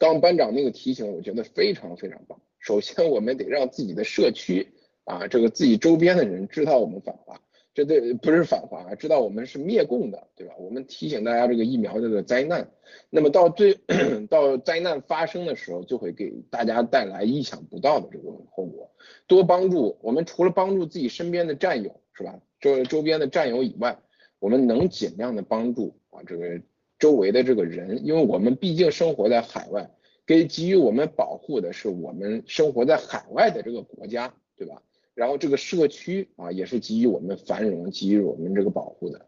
[0.02, 2.36] 刚班长那个提醒，我觉得非常非常棒。
[2.58, 4.66] 首先，我们得让自己的社区
[5.04, 7.40] 啊，这个自己周边的人知道我们反华，
[7.72, 10.54] 这对不是反华，知道我们是灭共的，对吧？
[10.58, 12.68] 我们提醒大家这个疫苗这个灾难，
[13.10, 13.78] 那么到最
[14.28, 18.90] 到灾难发生的时候，就会给大家带来意想不到的这个后果。
[19.28, 22.40] 多帮助我们，除了帮助自己身边的战友，是吧？
[22.58, 24.00] 周周边的战友以外，
[24.40, 26.60] 我们能尽量的帮助啊这个。
[27.02, 29.90] 周围的这个人，因为我们毕竟生活在海外，
[30.24, 34.80] 给给予我们保护的是我们生活在海外的这个国家，对吧？
[35.12, 39.26] 然后这个社区啊，也是给予我们繁荣、给予我们这个保护的。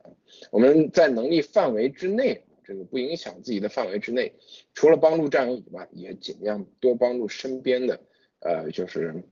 [0.53, 4.33] 我们在能力范围之内，这个不影响自己的范围之内，
[4.73, 7.99] 除了帮助战友以外，也尽量多帮助身边的，
[8.39, 9.25] 呃，就是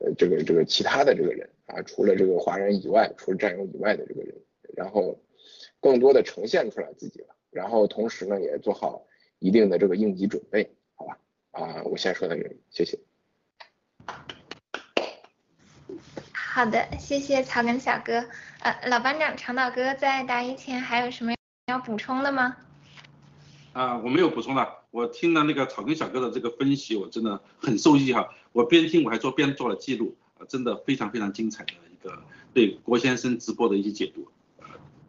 [0.00, 4.34] 呃这个这个其他的这个人啊，除了这个华人以外，除了战友以外的这个人，
[4.74, 5.20] 然后
[5.78, 7.26] 更多的呈现出来自己了。
[7.52, 9.02] 然后同时呢，也做好
[9.38, 11.18] 一定的这个应急准备，好吧？
[11.50, 12.98] 啊，我先说到这里，谢谢。
[16.32, 18.24] 好的，谢谢草根小哥。
[18.60, 21.34] 呃，老班长长岛哥在答疑前还有什么
[21.66, 22.56] 要补充的吗？
[23.74, 24.84] 啊，我没有补充了。
[24.90, 28.34] 我听了那个草根小哥的这个分析，我真的很受益哈。
[28.52, 32.22] 我边听我还做边做了记录，啊，真的非常非常精彩的一个
[32.54, 34.26] 对郭先生直播的一些解读。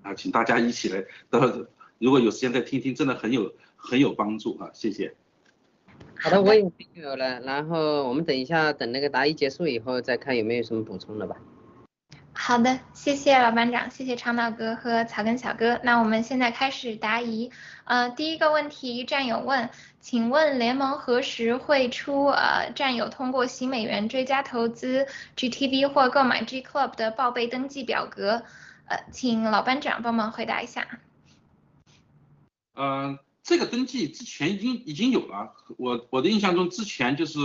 [0.02, 1.40] 啊，请大家一起来到。
[2.00, 4.70] 如果有时间再听听，真的很有很有帮助啊！
[4.74, 5.14] 谢谢。
[6.20, 7.40] 好的，我也有了。
[7.42, 11.36] 然后我们等一下，等那个答疑结束以后再看有没有什么补充的吧。
[12.36, 15.80] 好的，谢谢老班长，谢谢长岛哥和草根小哥。
[15.84, 17.52] 那我们现在开始答疑。
[17.86, 19.70] 呃，第一个问题，战友问，
[20.02, 25.06] 请问联盟何时会出呃战友通过新美元追加投资
[25.38, 28.44] GTV 或购买 G Club 的报备登记表格？
[28.88, 30.88] 呃，请老班长帮忙回答一下。
[32.76, 37.40] 嗯，这个登记之前已经已经有了，我我的印象中之前就是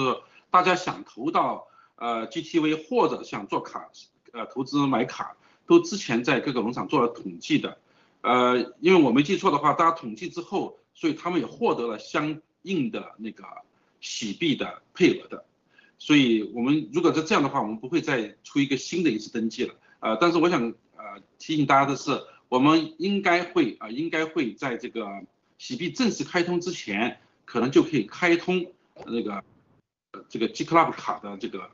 [0.50, 3.90] 大家想投到呃 GTV 或者想做卡
[4.32, 5.36] 呃投资买卡，
[5.66, 7.78] 都之前在各个农场做了统计的，
[8.22, 13.44] 呃，因为我没记错的话，大家统计之后，所以他们也获得了相应的那个
[14.00, 15.44] 洗币的配额的，
[15.98, 22.18] 所以我们如果是这样的话，我们不会再出一个新的一次登记了，呃，但是我想呃提醒大家的是。
[22.48, 25.06] 我们应该会啊，应该会在这个
[25.58, 28.72] 洗币正式开通之前，可能就可以开通
[29.06, 29.44] 那个
[30.28, 31.70] 这个 G Club 卡的这个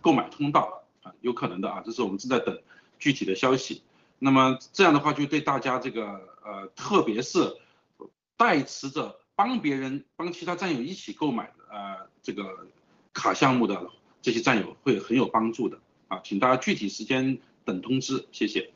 [0.00, 2.58] 购买通道啊，有可能的啊，这是我们正在等
[2.98, 3.82] 具体的消息。
[4.18, 7.56] 那么这样的话，就对大家这个呃，特别是
[8.36, 12.66] 代持着帮别人、帮其他战友一起购买呃这个
[13.12, 13.90] 卡项目的
[14.22, 18.70] 这些战友会很有帮助的啊，请大家具体时间等通知，谢谢。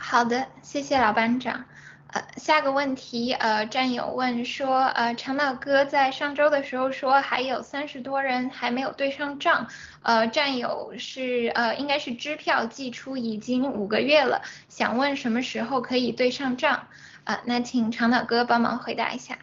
[0.00, 1.64] 好的，谢谢老班长。
[2.12, 9.68] 呃，下个问题，呃，战友问说，呃，长岛哥在上周的时候说还有三十多人还没有对上账，
[10.02, 16.86] 呃，战友是呃应该是支票寄出已经五个月了，想问什么时候可以对上账？
[17.24, 19.38] 啊，那请长岛哥帮忙回答一下。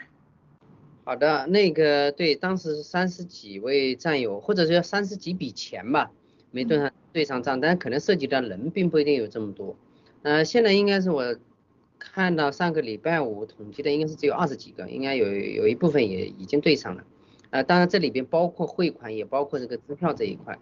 [1.03, 6.09] 好的，那个对，当时三十几位战友，或者说三十几笔钱吧，
[6.49, 9.75] 没对上对上账，但可能涉及到人并不一定有这么多。
[10.25, 11.35] 呃，现在应该是我
[11.99, 17.03] 看到上个礼拜五统计的应该是只有二十几个，应该有有一部分也已经对上了。
[17.51, 20.57] 呃，当然这里边包括汇款，也包括这个支票这一块。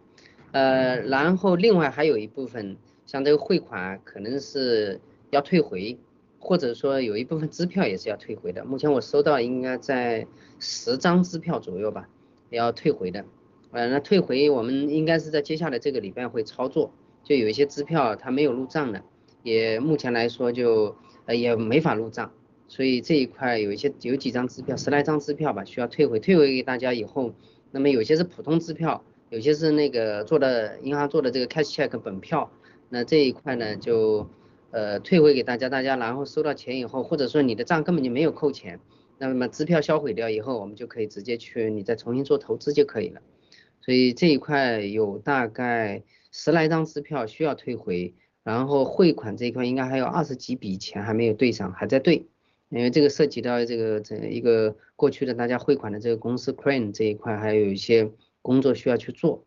[0.51, 4.99] 呃，然后另外还有一部分，像这个汇款可能是
[5.30, 5.97] 要退回，
[6.39, 8.66] 或者说有一部分支票也是要退回的。
[8.66, 10.28] 目前我收到应该在
[10.59, 12.09] 十张支票左右吧，
[12.49, 13.24] 要退回的。
[13.72, 16.91] 呃，那退回我们应该是在接下来这个礼拜会操作，
[17.24, 19.01] 就有一些支票它没有入账的。
[19.44, 22.32] 也目前来说就呃也没法入账，
[22.68, 27.34] 所以这一块有一些有几张支票，十来张支票吧，需要退回，退回给大家以后，
[27.72, 32.50] 那么有些是普通支票，有些是那个做的银行做的这个 cash check 本票，
[32.89, 34.28] 那这一块呢就
[34.72, 38.80] 呃退回给大家，大家然后收到钱以后，或者说你的账根本就没有扣钱，
[39.18, 43.22] 那么支票销毁掉以后，我们就可以直接去你再重新做投资就可以了。
[43.82, 48.14] 所以这一块有大概十来张支票需要退回，
[48.44, 52.28] 然后汇款这一块应该还有二十几笔钱还没有对上，还在对。
[52.70, 59.46] 因为这个涉及到这个这一个过去的大家汇款的这个公司 Crane 这一块，还有一些工作需要去做。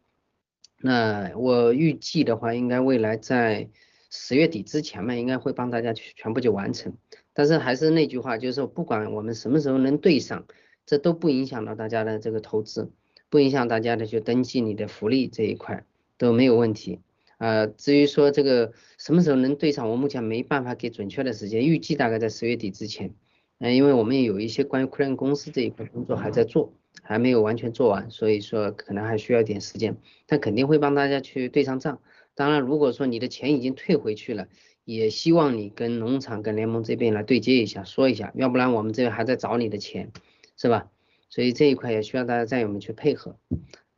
[0.81, 3.69] 那我预计的话，应该未来在
[4.11, 6.97] 十月底之前嘛，应该会帮大家去全部就完成。
[7.33, 10.47] 但是还是那句话，就是不管我们什么时候能对上，
[10.87, 12.93] 这都不影响到大家的这个投资，
[13.29, 15.85] 不影响大家的去登记你的福利这一块
[16.17, 17.01] 都没有问题。
[17.39, 23.15] 呃，至于说这个什么时候能对上，我目前没办法给准确的时间，预计大概在十月底之前。
[23.59, 32.01] 嗯，因为我们也有一些关于 Crane 公司这一块工作还在做，还没有完全做完，所以说可能还需要一点时间，但肯定会帮大家去对上账。
[32.35, 34.49] 当然，如果说你的钱已经退回去了，
[34.85, 40.11] 也希望你跟农场、跟联盟这边来对接一下，说一下，要不然我们这边还在找你的钱，
[40.57, 40.91] 是吧？
[41.29, 43.39] 所以这一块也需要大家战友们去配合。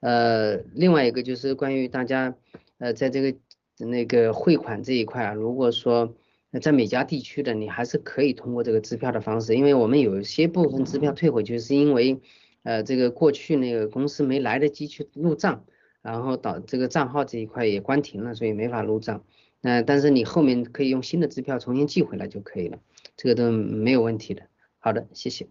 [0.01, 2.36] 呃，另外一个就是关于大家。
[2.79, 3.39] 呃，在这个
[3.79, 6.14] 那个汇款这一块啊，如果说
[6.62, 12.20] 在美加地区的，你还是可以通过这个支票的方式，因为我们有一些部分支票退回去，是因为
[12.62, 15.64] 呃这个过去那个公司没来得及去入账，
[16.03, 19.24] 然后导这个账号这一块也关停了，所以没法入账。
[19.61, 22.79] 那但是你后面可以用新的支票重新寄回来就可以了，
[23.16, 24.43] 这个都没有问题的。
[24.79, 25.49] 好的，谢谢。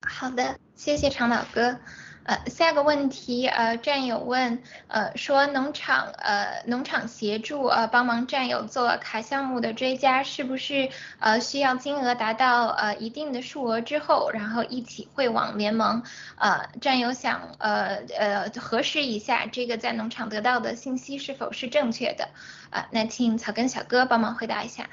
[0.00, 1.80] 好的，谢谢长岛哥。
[2.26, 16.02] 呃，下个问题，呃，战友问，呃，说农场，呃，农场协助，呃，帮忙战友做卡项目的追加，是不是，呃，需要金额达到，呃，一定的数额之后，然后一起汇往联盟？
[16.36, 22.28] 呃，战友想，呃，呃，核实一下这个在农场得到的信息是否是正确的？
[22.70, 24.90] 啊，那请草根小哥帮忙回答一下。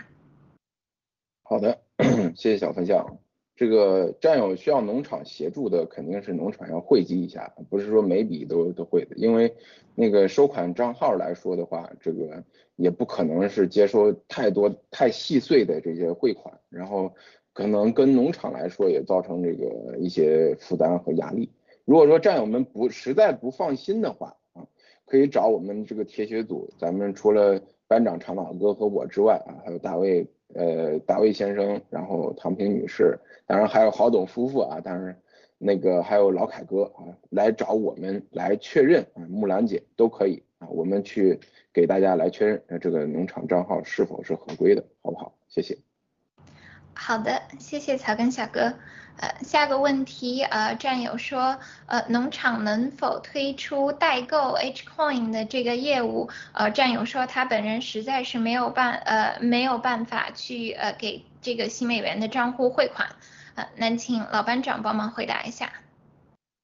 [1.41, 1.81] 好的，
[2.37, 3.22] 谢谢小分享。
[3.55, 9.53] 这个战友需要农场协助的，肯定是农场要汇集一下，不是说每笔都都会的，因为
[9.93, 12.43] 那个收款账号来说的话，这个
[12.75, 17.13] 也不可能是接收太多太细碎的这些汇款，然后
[17.53, 21.51] 可能跟农场来说也造成这个一些负担和压力。
[21.85, 24.65] 如果说战友们不实在不放心的话啊，
[25.05, 30.27] 可以找我们这个铁血组，咱们除了班长长马哥和我之外啊，还有大卫。
[30.53, 35.17] 呃，大卫先生，然后唐平女士，当然还有郝董夫妇啊，当然
[35.57, 41.39] 那个还有老凯哥啊，来找我们来确认啊，木兰姐都可以啊，我们去
[41.71, 45.33] 给大家来确认这个农场账号是否是合规的，好不好？
[45.47, 45.77] 谢谢。
[46.95, 48.73] 好的，谢谢草根小哥。
[49.17, 56.29] 呃，下个问题，呃，战友说，呃，农场能否推出代购 H Coin 的这个业务？
[56.51, 63.09] 呃，战友说他本人实在是没有办，呃，没有办法去，呃，给这个新美元的账户汇款。
[63.53, 65.71] 呃，那请老班长帮忙回答一下。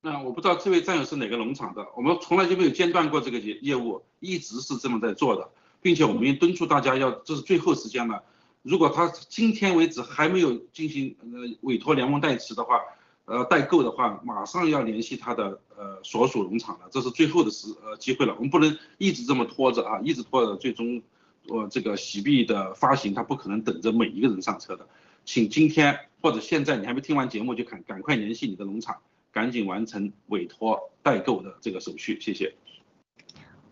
[0.01, 5.47] 那我不知道这位战友是哪个农场的，我们从来就没有间断过这个业业务，一直是这么在做的，
[5.81, 8.23] 并且我们也敦促大家要，这是最后时间了。
[8.61, 11.27] 如果他今天为止还没有进行呃
[11.61, 12.81] 委托联盟代持的话，
[13.25, 21.01] 呃代购的话，马上要联系他的呃所属农场了，这是最后的时呃机会了，我们不能一直这么拖着啊，一直拖着，最终
[21.47, 24.87] 呃这个洗币的发行，他不可能等着每一个人上车的，
[25.23, 28.97] 请今天或者现在你还没听完节目就赶赶快联系你的农场，
[29.31, 32.53] 赶紧完成委托代购的这个手续，谢谢。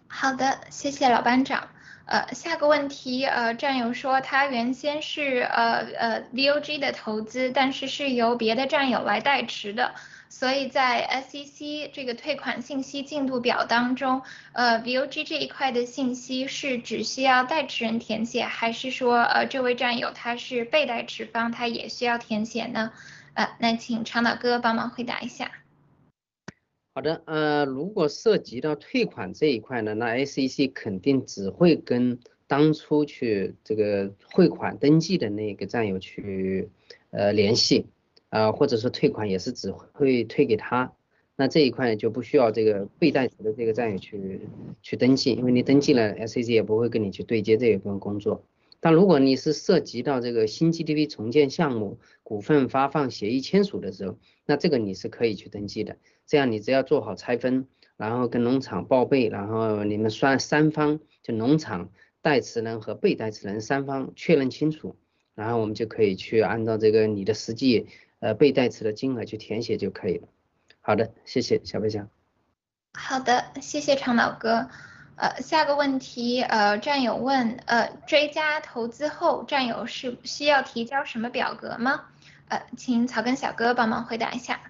[0.07, 1.67] 好的，谢谢老班长。
[2.07, 9.93] 呃，下个问题，呃，战友说他原先是呃呃 VOG 的投资，但是是由别的战友来代持的，
[10.29, 14.21] 所以在 SEC 这个退款信息进度表当中，
[14.53, 22.93] 呃 VOG 这一块的信息是只需要代持人填写，还是说呃这位战友他是被代持方，他也需要填写呢？
[23.33, 25.51] 呃，那请长岛哥帮忙回答一下。
[26.97, 32.17] 好的，呃，如果涉及到退款这一块呢，那 SEC 肯定只会跟
[32.47, 36.69] 当初去这个汇款登记的那个战友去
[37.11, 37.85] 呃联系，
[38.29, 40.91] 啊，或者说退款也是只会退给他，
[41.35, 44.41] 那这一块就不需要这个被代持的这个战友去
[44.81, 48.43] 去登记，因为你登记了，SEC 也不会跟你去对接这一份工作。
[48.80, 55.97] 但如果你是涉及到这个新 GDP 重建项目股份发放协议签署的时候，那这个你是可以去登记的。
[56.25, 61.89] 这样你只要做好拆分，然后跟农场报备，然后你们双三方就农场
[62.21, 64.95] 代持人和被代持人三方确认清楚，
[65.34, 67.88] 然后我们就可以去按照这个你的实际
[68.19, 70.28] 呃被代持的金额去填写就可以了。
[70.82, 72.07] 好的，谢谢小飞侠。
[72.93, 74.69] 好的，谢谢长岛哥。
[75.18, 82.05] 呃，下个问题，呃，战友问，呃，追加投资后，战友是需要提交什么表格吗？
[82.49, 84.61] 呃，请草根小哥帮忙回答一下。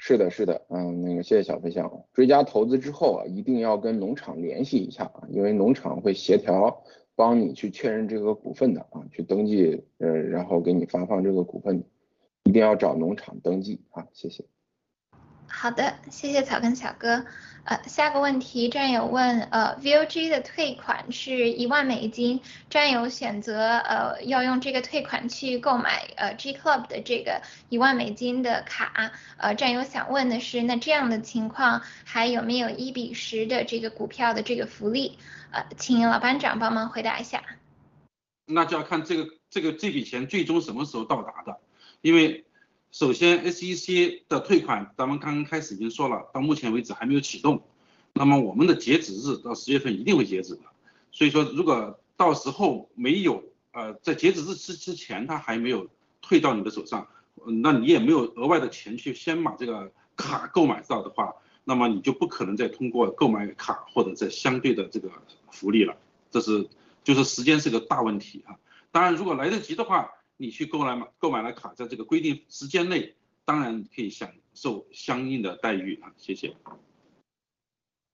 [0.00, 2.04] 是的，是的，嗯，那个谢谢小飞象。
[2.12, 6.84] 追加投资之后啊，一定要跟农场联系一下啊，因为农场会协调
[7.16, 11.82] 帮你去确认这个股份的啊，去登记，呃，然后给你发放这个股份，
[12.44, 14.44] 一定要找农场登记啊，谢谢。
[15.48, 17.24] 好的，谢谢草根小哥。
[17.64, 22.40] 呃，下个问题，战友问，呃，VOG 的退款是一万美金，
[22.70, 35.18] 战友选择呃要用这个退款去购买呃 G Club 的这个一万美金的卡，呃，战友想问的是，那这样的情况还有没有一比十的这个股票的这个福利？
[35.50, 37.42] 呃，请老班长帮忙回答一下。
[38.46, 41.58] 那就要看这个这个这笔钱最终什么时候到达的，
[42.00, 42.46] 因为。
[42.90, 47.62] 首先，SEC 的退款，咱们刚刚开始已经说了，到目前为止还没有启动。
[48.14, 50.62] 那么我们的截止日到十月份一定会截止的。
[51.12, 55.86] 所以说，如果到时候没有，呃，在截止日之之前，他还没有
[56.22, 57.06] 退到你的手上，
[57.62, 61.34] 那你也没有额外的钱去先把这个卡购买到的话，
[61.64, 65.10] 那么你就不可能再通过购买卡或者在相对的这个
[65.50, 65.94] 福利了。
[66.30, 66.66] 这是
[67.04, 68.56] 就是时间是个大问题啊。
[68.90, 70.10] 当然，如果来得及的话。
[70.38, 73.14] 你去购买买购买了卡，在这个规定时间内，
[73.44, 76.56] 当然可以享受相应的待遇啊，谢谢。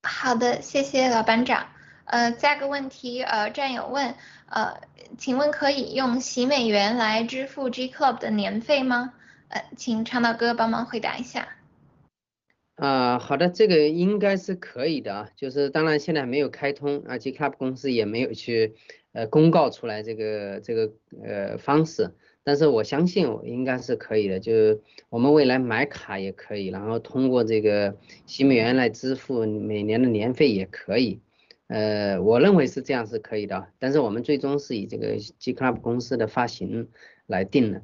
[0.03, 1.69] 好的，谢谢老班长。
[2.05, 4.15] 呃，下个问题，呃，战友问，
[4.47, 4.79] 呃，
[5.17, 9.13] 请问可以用洗美元来支付 G Club 的年费吗？
[9.47, 11.54] 呃，请唱道哥帮忙回答一下。
[12.75, 18.73] 啊，好的，这个应该是可以的啊，就是当然现在没有开通啊，G Club 公司也没有去
[19.13, 20.91] 呃公告出来这个这个
[21.23, 22.13] 呃方式，
[22.43, 27.95] 但是我相信我应该是可以的，就是我们未来买卡也可以，然后通过这个
[28.25, 31.21] 新美元来支付每年的年费也可以，
[31.67, 36.89] 呃，我认为是这样是可以的，但是我们最终是以这个 G Club 公司的发行
[37.25, 37.83] 来定的。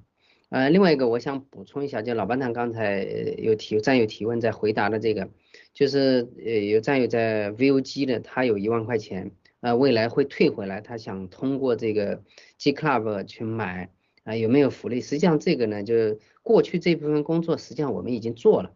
[0.52, 3.02] 呃，另外一个我想补充一下，就老班长刚才
[3.38, 5.30] 有提战友提问在回答的这个，
[5.74, 9.32] 就是呃有战友在 VOG 的，他有一万块钱，
[9.62, 12.22] 呃未来会退回来，他想通过这个
[12.58, 13.92] G Club 去买，
[14.26, 15.00] 啊有没有福利？
[15.00, 18.74] 实际上这个呢，就是过去这部分工作实际上我们已经做了，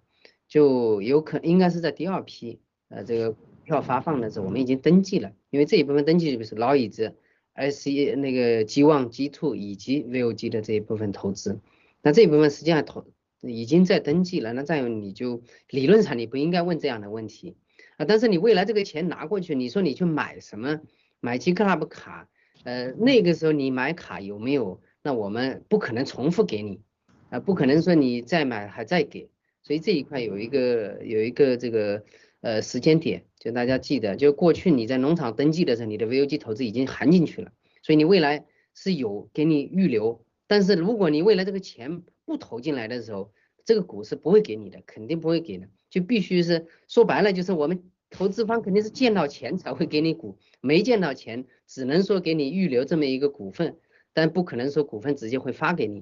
[0.47, 7.15] 就有可应该是在第二批呃这个票发放的时候我们已经登记了，因为这一部分登记就是老椅子。
[7.55, 11.61] S 一那个 G one G two 以及 VOG 的这一部分投资，
[12.01, 13.05] 那这一部分实际上投
[13.41, 17.55] 已经在登记了，那再有你就理论上你不应该问这样的问题
[17.95, 20.81] 啊，但是你未来这个钱拿过去，你说你去买什么
[21.21, 22.27] 买 G Club 卡，
[22.65, 24.81] 呃那个时候你买卡有没有？
[25.01, 26.81] 那我们不可能重复给你
[27.29, 29.29] 啊，不可能说你再买还再给，
[29.63, 32.03] 所以这一块有一个有一个这个。
[32.45, 40.23] 呃，时间点就大家记得，就过去你在农场登记的时候，你的 VUG 投资已经含进去了，所以你未来是有给你预留。
[40.45, 43.31] 但是如果你未来这个钱不投进来的时候，
[43.65, 53.79] 这个股是不会给你的，肯定不会给的，就必须是说白了，就是我们投资方肯定是见到钱才会给你股，没见到钱，只能说给你预留这么一个股份，
[54.13, 56.01] 但不可能说股份直接会发给你。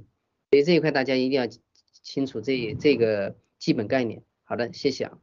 [0.52, 1.48] 所以这一块大家一定要
[2.02, 4.24] 清楚这这个基本概念。
[4.44, 5.23] 好的，谢谢啊。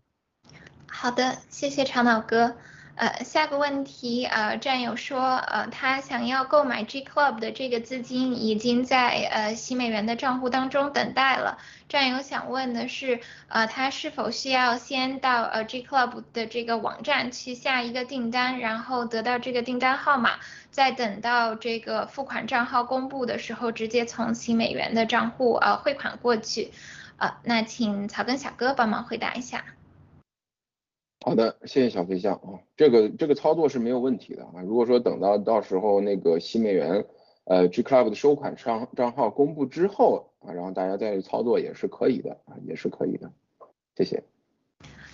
[0.92, 2.56] 好的，谢谢长岛哥。
[2.96, 11.56] 呃，下个问题，呃，战友说，呃，他想要购买 G Club 的这个资金已经在呃新美元的账户当中等待了。
[11.88, 20.32] 战友想问的是，呃，他是否需要先到呃 G Club 的这个网站去下一个订单，然后得到这个订单号码，
[20.70, 26.72] 再等到这个付款账号公布的时候，直接从新美元的账户呃汇款过去。
[27.16, 29.64] 呃，那请草根小哥帮忙回答一下。
[31.22, 34.62] 好的，谢谢小飞象啊，这个这个操作是没有问题的啊。
[34.64, 37.04] 如果说等到到时候那个新美元
[37.44, 43.30] 呃 G Club 的收款账账号公布之后啊，然后大家再去操作也是可以的啊，也是可以的。
[43.96, 44.24] 谢谢。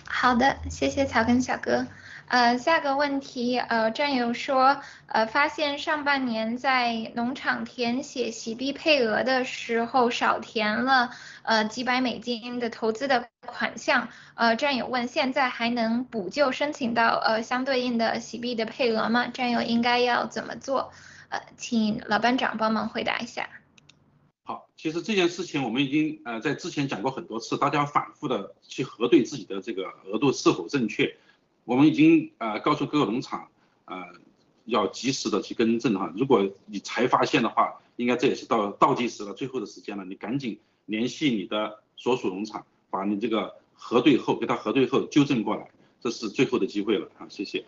[0.05, 1.85] 好的，谢谢草根小哥。
[2.27, 11.11] 呃，下个问题，呃，战友说，呃，发现上半年在农场填写洗币配额的时候少填了
[11.43, 19.27] 呃几百美金的投资的款项，呃，战友问，现在还能补救申请到呃相对应的洗币的配额吗？
[19.27, 20.91] 战友应该要怎么做？
[21.29, 23.49] 呃，请老班长帮忙回答一下。
[24.43, 31.15] 好，其实这件事情我们已经呃在之前讲过很多次，大家反复的去核对自己的这个额度是否正确。
[31.67, 33.49] 我们已经呃告诉各个农场，
[33.83, 34.01] 呃
[34.63, 36.09] 要及时的去更正哈。
[36.15, 45.69] 如果你才发现的话，应该这也是到倒计时了，最后的时间了，你赶紧联系你的所属农场，把你这个核对后给他核对后纠正过来。
[45.99, 47.65] 这是最后的机会了啊，谢谢。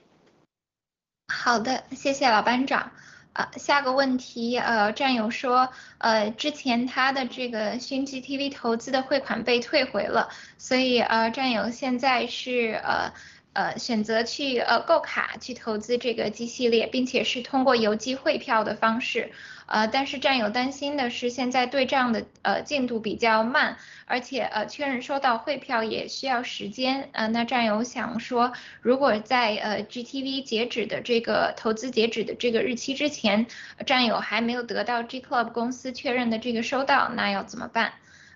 [1.27, 2.91] 好的，谢谢老班长。
[3.33, 13.11] 啊，下个问题，呃，战友说，呃，之前他的这个迅 GTV 投资的汇款被退回了，所以呃，战友现在是呃。
[13.59, 19.33] 呃，选择去呃购卡去投资这个 G 系列，并且是通过邮寄汇票的方式，
[19.65, 33.45] 呃，但是战友担心的是现在对账的呃进度比较慢，而且呃确认收到汇票也需要时间，呃，那战友想说，如果在呃 GTV 截止的这个投资截止的这个日期之前，
[33.85, 37.91] 战友还没有得到 G Club 公司确认的这个收到，那要怎么办？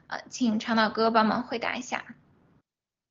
[0.07, 2.03] 呃，请长岛哥帮忙回答一下。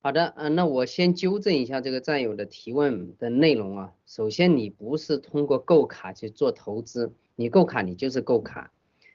[0.04, 3.92] 好的，嗯，那我先纠正一下这个战友的提问的内容啊。
[4.04, 8.72] 首先，你不是通过购卡去做投资，你购卡你就是购卡，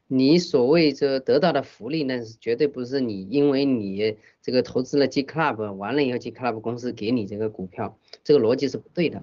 [0.08, 9.22] 你所谓这得到的福利呢，是绝对不是你因为你这个投资了 G Club 完了以后 G Club 公司给你这个股票，这个逻辑是不对的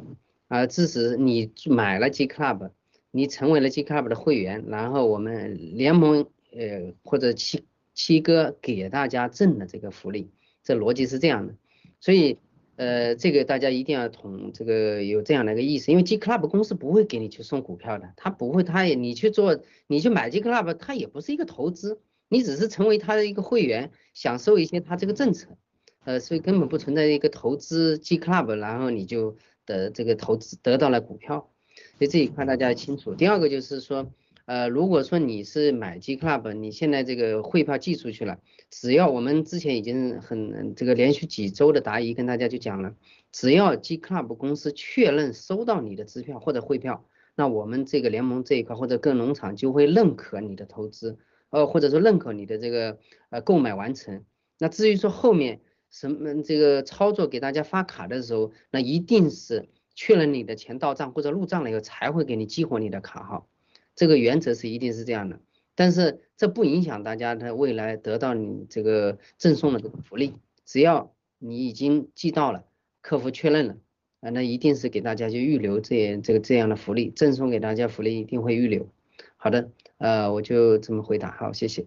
[0.48, 0.66] 啊。
[0.66, 2.72] 这是你买了 G Club，
[3.10, 10.28] 你成为了 G Club 的会员，然后我们联盟呃或者七七哥给大家赠的这个福利。
[10.64, 11.54] 这逻辑是这样的，
[12.00, 12.38] 所以
[12.76, 25.56] 呃，这个大家一定要同这个有这样的一个意思，因为 G Club 公司不会给你去送股票的，他不会，他也你去做，你去买 G Club，他也不是一个投资，你只是成为他的一个会员，享受一些他这个政策，
[26.04, 29.36] 呃，所以根本不存在一个投资 G Club，然后你就
[29.66, 31.50] 的这个投资得到了股票，
[31.98, 33.14] 所以这一块大家要清楚。
[33.14, 34.10] 第二个就是说。
[34.46, 42.94] 呃，如果说你是买 G Club，你现在这个汇票寄出去了，只要我们之前已经很这个连续几周的答疑跟大家就讲了，
[43.32, 51.16] 只要 G Club 公司确认收到你的支票或者汇票，那我们这个联盟这一块或者各农场就会认可你的投资，
[51.48, 52.98] 呃或者说认可你的这个
[53.30, 54.24] 呃购买完成。
[54.58, 63.48] 那至于说后面什么这个操作给大家发卡的时候，那一定是确认你的钱到账或者入账了以后才会给你激活你的卡号。
[63.94, 65.40] 这个原则是一定是这样的，
[65.74, 70.34] 但是这不影响大家的未来得到你这个赠送的这个福利，
[70.64, 72.64] 只要你已经寄到了，
[73.00, 73.76] 客服确认了，
[74.20, 78.88] 啊，那一定是给大家就预留这这个这样的福利，赠送给大家福利一定会预留。
[79.36, 81.86] 好的，呃，我就这么回答，好，谢谢。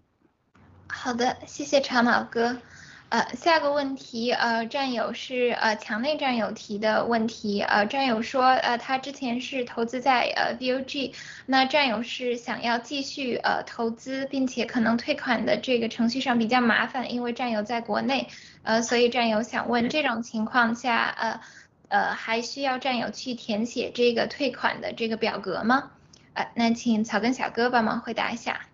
[0.88, 2.58] 好的，谢谢长毛哥。
[3.10, 11.14] 呃，下个问题，呃，战友是呃墙内战友提的问题，呃，战友说，呃，他之前是投资在呃 VOG，
[11.46, 18.28] 那战友是想要继续呃投资，并且可能退款的这个程序上比较麻烦，因为战友在国内，
[18.64, 21.40] 呃，所以战友想问，这种情况下，呃
[21.88, 25.92] 呃，还需要战友去填写这个退款的这个表格吗？
[26.34, 28.67] 呃，那请草根小哥帮忙回答一下。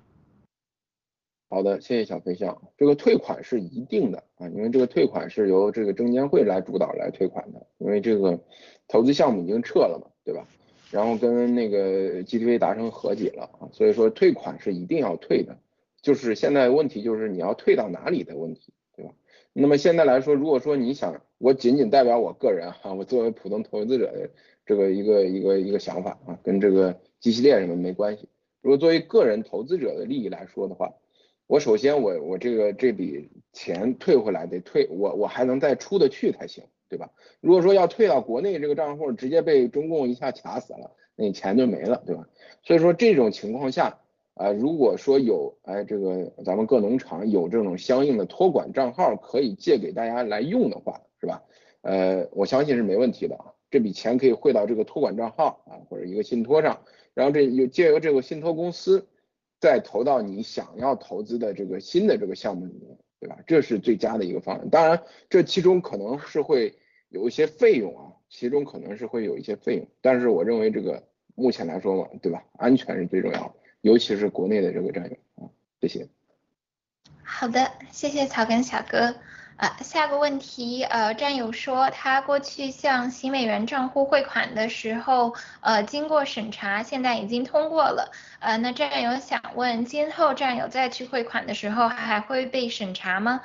[1.54, 2.60] 好的，谢谢小飞象。
[2.76, 8.40] 这个退款是一定的啊，因为这个退款是由这个证监会来主导来退款的，因为这个
[8.88, 10.48] 投资项目已经撤了嘛，对吧？
[10.90, 15.56] 然后跟那个 GTV 达成和解了啊，所以说退款是一定要退的。
[16.02, 19.12] 就是现在问题就是你要退到哪里的问题，对吧？
[19.54, 24.28] 那么现在来说，如果说你想，我仅仅代表我个人哈，我作为普通投资者的
[24.66, 28.28] 这个一个一个一个想法啊，跟这个 G 系列什么没关系。
[28.64, 30.92] 如果作为个人投资者的利益来说的话，
[31.46, 37.12] 我首先我我这个这笔钱退回来得退我我还能再出得去才行，对吧？
[37.42, 42.28] 如果说要退到国内这个账户，直接被中共一下卡死了，那你钱就没了，对吧？
[42.64, 44.00] 所以说这种情况下
[44.36, 51.44] 啊，如果说有哎这个咱们各农场有这种相应的托管账号可以借给大家来用的话，是吧？
[51.82, 56.80] 呃，我相信是没问题的啊，这笔钱可以汇到这个托管账号啊或者一个信托上，
[57.14, 59.06] 然后这有借由这个信托公司。
[59.64, 63.38] 再投到你想要投资的这个新的这个项目里面，对吧？
[63.48, 64.70] 这是最佳的一个方案。
[64.70, 69.88] 当然，这其中可能是会有一些费用啊，其中可能是会有一些费用。
[70.02, 71.02] 但是我认为这个
[71.34, 72.44] 目前来说嘛，对吧？
[72.58, 75.48] 安全是最重要的，尤其是国内的这个战友啊，
[75.80, 76.06] 谢谢。
[77.24, 79.16] 好的，谢谢草根小哥。
[79.58, 88.12] 呃，下个问题，呃，战友说他过去向新美元账户汇款的时候，呃，经过审查，现在已经通过了。
[88.40, 93.42] 呃，那战友想问，今后战友再去汇款的时候还会被审查吗？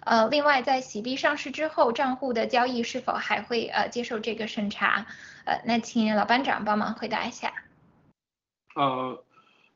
[0.00, 5.06] 呃，另外在洗币上市之后，账户的交易是否还会呃接受这个审查？
[5.44, 7.52] 呃，那请老班长帮忙回答一下。
[8.74, 9.22] 呃，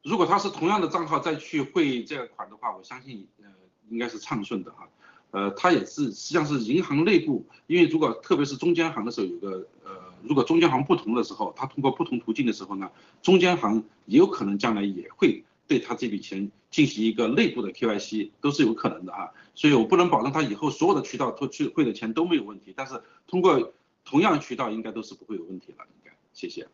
[0.03, 3.45] 如果他是同样的账号再去汇这个款的话，我相信呃
[3.91, 4.89] 应该是畅顺的哈。
[5.31, 9.91] 呃，它也是实际上是银行内部，因为如果特别是中间行的时候，有个呃，
[10.23, 12.91] 如果中间行不同的时候，它通过不同途径的时候呢，
[13.23, 19.31] 中间行也有可能将来也会对他这笔钱进行一个内部的 KYC，都是有可能的啊。
[19.55, 23.73] 所以我不能保证他以后所有的渠道都去汇的钱都没有问题，但是通过
[24.05, 26.69] 同样渠道应该都是不会有问题了，应该，谢谢。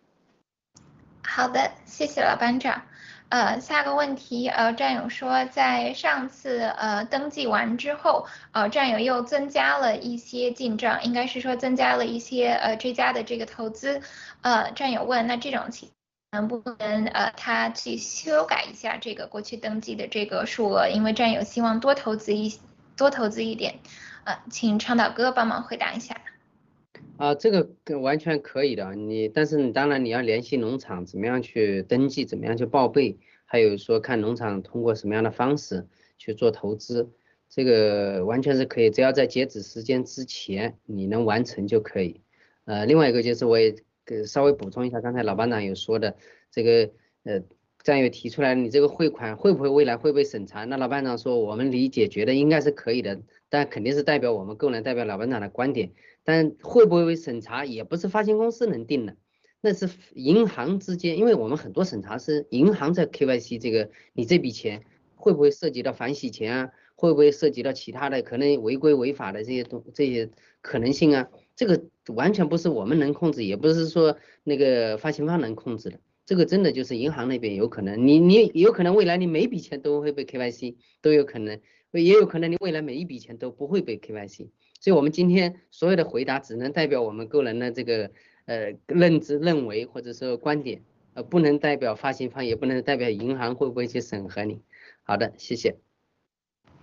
[1.24, 2.82] 好的，谢谢老班长。
[3.32, 14.02] 呃，下个问题，呃，战友说，在上次呃登记完之后，呃，战友又增加了一些进账，应该是说增加了一些呃追加的这个投资。
[14.42, 15.88] 呃，战友问，那这种情
[16.32, 20.88] 能不能呃他去修改一下这个过去登记的这个数额？
[20.88, 22.60] 因为战友希望多投资一
[22.98, 23.76] 多投资一点。
[24.24, 26.14] 呃，请倡导哥帮忙回答一下。
[27.18, 35.86] 啊，这个完全可以的，你但是你当然你要联系农场，怎么样去登记，怎么样去报备，还有说看农场通过什么样的方式
[36.18, 37.10] 去做投资，
[37.48, 42.20] 这个完全是可以，只要在截止时间之前你能完成就可以。
[42.64, 46.16] 呃，另外一个就是我也给稍微补充一下，刚才老班长有说的
[46.50, 46.90] 这个
[47.24, 47.42] 呃。
[47.84, 50.64] 战友提出来，你这个汇款会不会未来会被审查？
[50.64, 55.90] 那老班长说，我们理解觉得应该是可以的，但肯定是代表我们个人代表老班长的观点。
[56.24, 59.16] 但会不会审查，也不是发行公司能定的，
[59.60, 64.82] 那是银行之间，因为我们很多审查是银行在 KYC 这个，你这笔钱
[65.14, 66.70] 会不会涉及到反洗钱啊？
[66.94, 71.28] 会不会涉及到其他的可能违规违法的这些东这些可能性啊？
[71.56, 75.98] 这个完全不是我们能控制，也不是说那个发行方能控制的。
[76.24, 81.60] 这个真的就是银行那边有可能，你你有可能未来你每笔钱都会被 KYC，都有可能，
[81.90, 84.50] 也有可能你未来每一笔钱都不会被 KYC。
[84.82, 88.10] 所以，我们今天所有的回答只能代表我们个人的这个
[88.46, 90.82] 呃认知、认为或者说观点，
[91.14, 94.60] 呃，不能代表发行方，也不能代表银行会不会去审核你。
[95.04, 95.76] 好的，谢谢。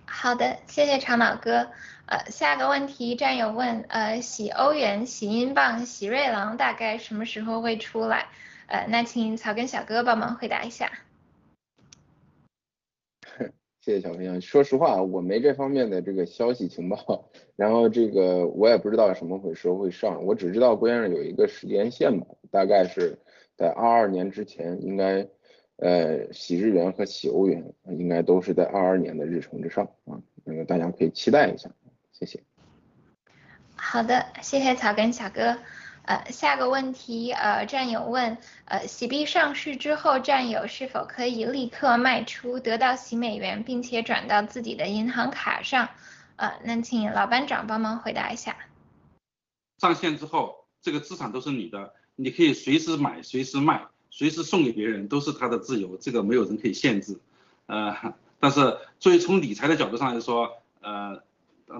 [0.06, 1.70] 好的，谢谢长老哥。
[2.06, 8.28] 呃，下个问题战友问，呃，喜欧元、喜英镑、喜瑞郎大概什么时候会出来？
[8.68, 10.90] 呃，那请草根小哥帮忙回答一下。
[13.80, 14.40] 谢谢小飞象。
[14.40, 23.18] 说实话，我没这方面的这个消息情报，然后这个我也不知道什么会时候会上，我只知道郭先生有一个时间线吧，大概是
[23.56, 25.26] 在二二年之前，应该
[25.76, 31.70] 呃洗日元和洗欧元应该都是在二二年的日程之上啊，那个大家可以期待一下，
[32.12, 32.38] 谢谢。
[33.74, 35.56] 好的，谢谢草根小哥。
[36.02, 45.88] 呃，下个问题，呃，战友问，呃，喜币上市之后，战友是否可以立刻卖出，得到洗美元，并且转到自己的银行卡上？
[46.36, 48.56] 呃，那请老班长帮忙回答一下。
[49.78, 57.20] 上线之后，这个资产都是你的，你可以随时买，随时卖，随时送给别人，都是他的自由，这个没有人可以限制。
[57.66, 61.22] 呃，但是作为从理财的角度上来说，呃，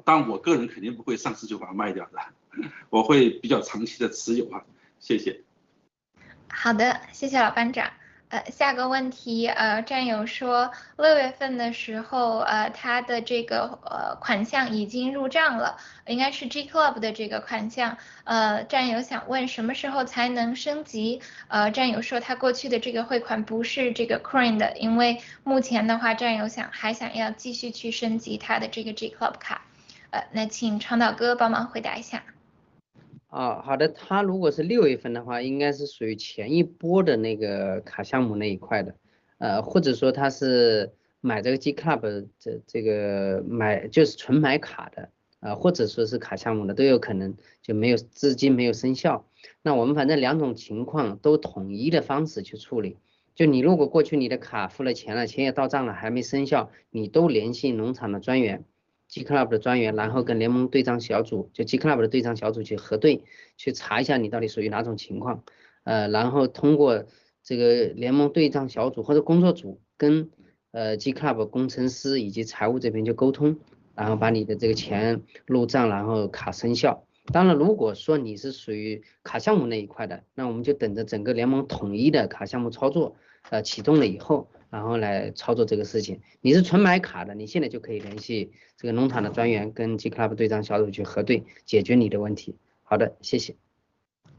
[0.04, 2.18] 当我个人肯定不会上市就把它卖掉的。
[2.90, 4.62] 我会比较长期的持有啊，
[4.98, 5.40] 谢谢。
[6.48, 7.90] 好的，谢谢老班长。
[8.28, 15.76] 呃，下个问题，呃，战友说六月份的时候，呃，他的这个呃款项已经入账了，
[16.06, 17.98] 应该是 G Club 的这个款项。
[18.22, 21.20] 呃，战友想问什么时候才能升级？
[21.48, 29.62] 呃，战友说他过去的这个汇款不是这个 Coin 的，因为目前的话，战友想还想要继续去升级他的这个 G Club 卡。
[30.10, 32.22] 呃，那请长岛哥帮忙回答一下。
[33.30, 38.96] 啊，好的，他如果是六月份的话，应该是属于前一波的那个卡项目那一块的，
[39.38, 49.24] 呃，或者说他是买这个 G Club 这这个买就是纯买卡的，呃，或者说是卡项目的都有可能就没有资金没有生效。
[49.62, 52.96] 那我们反正两种情况都统一的方式去处理，
[53.36, 58.64] 就你如果过去你的卡付了钱了，钱也到账了还没生效，你都联系农场的专员。
[59.10, 63.24] G Club 的专员，然后跟联盟对账小组，就 G Club 的对账小组去核对，
[63.56, 65.42] 去查一下你到底属于哪种情况，
[65.82, 67.04] 呃，然后通过
[67.42, 70.30] 这个联盟对账小组或者工作组跟
[70.70, 73.58] 呃 G Club 工程师以及财务这边就沟通，
[73.96, 77.04] 然后把你的这个钱入账，然后卡生效。
[77.32, 83.16] 当然，如果说你是属于卡项目那一块的，那我们就等着整个联盟统一的卡项目操作，
[83.50, 84.48] 呃，启动了以后。
[84.70, 92.56] 然后来操作这个事情，你是纯买卡的，你现在就可以联系这个农场的专员跟 G Club 对账小组去核对，解决你的问题。
[92.82, 93.56] 好的，谢谢。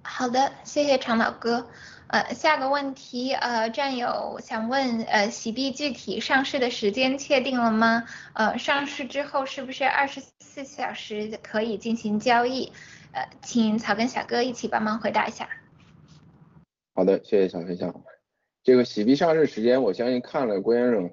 [0.03, 1.67] 好的，谢谢长老哥。
[2.07, 8.03] 呃，下个问题，呃，战友想问，呃，洗币具体上市的时间确定了吗？
[8.33, 12.73] 呃，上市之后是不是二十四小时可以进行交易？
[13.13, 15.47] 呃，请草根小哥一起帮忙回答一下。
[16.93, 18.03] 好的，谢谢小飞象。
[18.63, 21.09] 这个洗币上市时间，我相信看了郭先生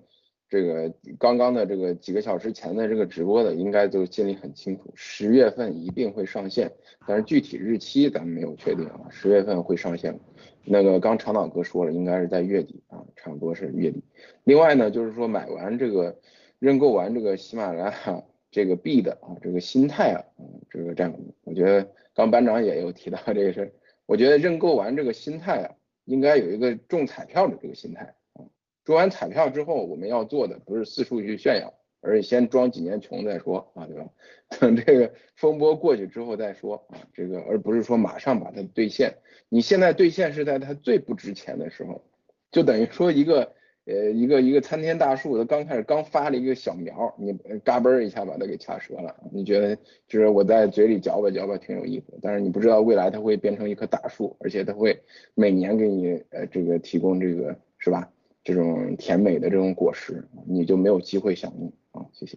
[0.48, 6.70] 这个刚刚的这个几个小时前的这个直播的，应该都心里很清楚，十月份一定会上线，
[7.06, 10.18] 但是具体日期咱们没有确定啊，十月份会上线。
[10.64, 14.02] 那个刚长岛哥说了，应该是在月底啊，差不多是月底。
[14.44, 16.18] 另外呢，就是说买完这个
[16.58, 20.24] 认购完这个喜马拉雅这个币的啊，这个心态啊，
[20.68, 21.88] 这个这样，我觉得。
[22.14, 23.72] 刚班长也有提到这个事儿，
[24.04, 25.70] 我觉得认购完这个心态啊，
[26.08, 28.42] 应该有一个中彩票的这个心态啊。
[28.84, 34.08] 中完彩票之后，我们要做的不是四处去炫耀，而是先装几年穷再说啊，对吧？
[34.58, 39.14] 等这个风波过去之后再说啊，这个而不是说马上把它兑现。
[39.48, 42.02] 你现在兑现是在它最不值钱的时候，
[42.50, 43.54] 就等于说一个。
[43.88, 47.32] 呃，一个一个参天大树，它刚开始刚发了一个小苗，你
[47.64, 49.16] 嘎嘣一下把它给掐折了。
[49.32, 49.74] 你觉得
[50.06, 55.02] 就是我在嘴里嚼吧嚼吧挺有意思，但是你不知道未来它会变成一棵大树，而且它会
[55.34, 58.10] 每年给你呃这个提供这个是吧？
[58.44, 62.04] 这种甜美的这种果实，你就没有机会享用啊。
[62.12, 62.36] 谢谢。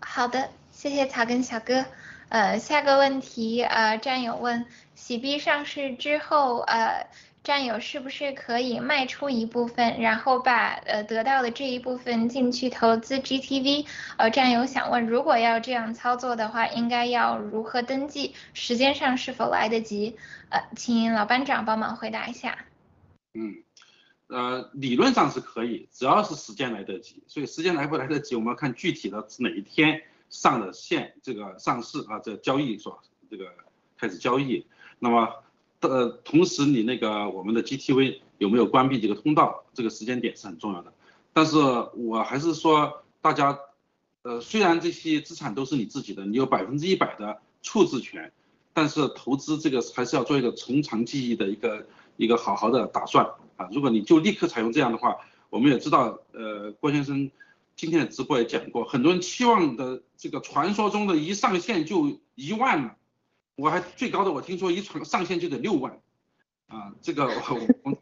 [0.00, 1.86] 好的，谢谢草根小哥。
[2.28, 7.06] 呃，下个问题，呃，战友问，喜币上市之后，呃。
[7.46, 13.86] 战友是不是可以卖出一部分，然后把呃得到的这一部分进去投资 GTV？
[14.16, 18.34] 呃，战友想问，如果要这样操作的话，应该要如何登记？
[18.52, 20.16] 时间上是否来得及？
[20.48, 22.66] 呃，请老班长帮忙回答一下。
[23.34, 23.62] 嗯，
[24.26, 27.22] 呃，理论上是可以，只要是时间来得及。
[27.28, 32.96] 所以时间来不来得及，我们要看具体的哪一天上的线，这个上市啊，这交易是吧
[33.30, 33.44] 这个
[33.96, 34.66] 开始交易，
[34.98, 35.28] 那么。
[35.80, 40.92] 呃，同时你那个我们的 GTV 有没有关闭这个通道，这个时间点是很重要的。
[41.32, 41.58] 但是
[41.94, 43.58] 我还是说，大家，
[44.22, 48.32] 呃，虽然这些资产都是你自己的，你有百分之一百的处置权，
[48.72, 53.68] 但是投资这个还是要做一个从长计议的一个一个好好的打算啊。
[53.70, 55.16] 如果你就立刻采用这样的话，
[55.50, 57.30] 我们也知道，呃，郭先生
[57.76, 62.96] 今天的直播也讲过，很多人期望的这个传说中的一上线就一万。
[63.56, 65.98] 我还最高的，我听说一传上线就得六万，
[66.68, 67.98] 啊，这个我我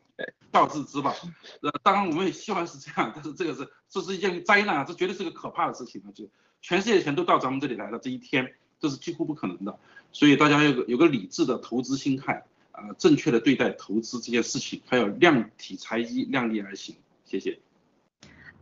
[0.51, 1.15] 道自知吧。
[1.63, 6.11] 呃，当然我们也希望是这样，但是这个是这是一件灾难，这绝对是个可怕的事情啊！
[6.13, 6.29] 就
[6.61, 9.79] 全世界的钱都到咱们这里来了，这一天这是几乎不可能的。
[10.13, 16.97] 所以大家有个有个理智的投资心态，啊，正确的对待投资这件事情，还有量体裁衣，量力而行。
[17.25, 17.59] 谢谢。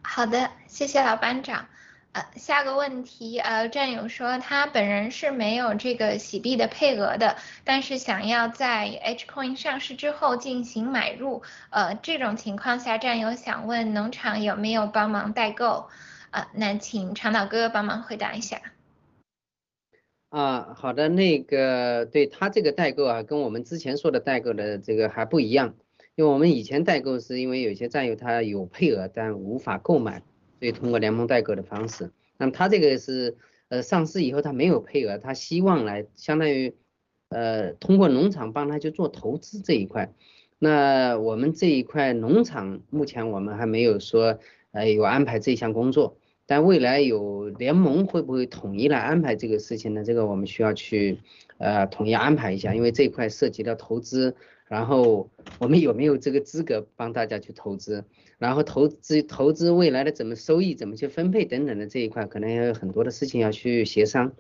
[0.03, 1.67] 好的，谢谢老班长。
[2.13, 11.41] 呃，下个问题，呃，战友说他本人是没有这个洗币的配额的，但是想要在 H Coin 上市之后进行买入，
[11.71, 15.89] 呃，这种情况下，战友想问农场有没有帮忙代购？
[16.33, 18.61] 呃，那请长岛哥帮忙回答一下。
[20.29, 25.75] 啊，好的，那个对他这个代购啊，跟我们之前说的代购的这个还不一样，
[26.15, 30.23] 因为我们以前代购是因为有些战友他有配额但无法购买。
[30.63, 33.37] 所以通过联盟代购的方式，那么他这个是
[33.69, 36.73] 呃上市以后他没有配额，他希望来相当于
[37.31, 40.15] 呃通过农场帮他去做投资这一块。
[40.61, 44.39] 那我们这一块农场目前我们还没有说
[44.71, 46.17] 呃有安排这项工作，
[46.53, 50.05] 但未来有联盟会不会统一来安排这个事情呢？
[50.05, 51.17] 这个我们需要去
[51.57, 54.37] 呃统一安排一下，因为这一块涉及到投资，
[54.67, 58.05] 然后我们有没有这个资格帮大家去投资？
[58.37, 64.33] 然后投资投资未来的怎么收益怎么去分配等等的这一块，可能也有很多的事情要去协商，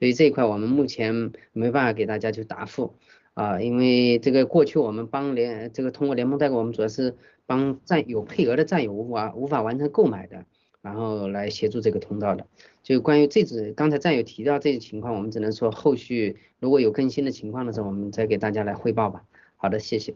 [0.00, 2.94] 所以这一块我们目前没办法给大家去答复
[3.34, 7.14] 啊，因为这个过去我们帮联这个通过联盟代购，我们主要是
[7.46, 10.46] 帮占有配额的战友无法无法完成购买的，
[10.82, 12.46] 然后来协助这个通道的。
[12.82, 19.24] 就关于这次刚才战友提到这些情况，我们只能说后续如果有更新的情况的时候，我们再给大家来汇报吧。
[19.56, 20.14] 好的，谢谢。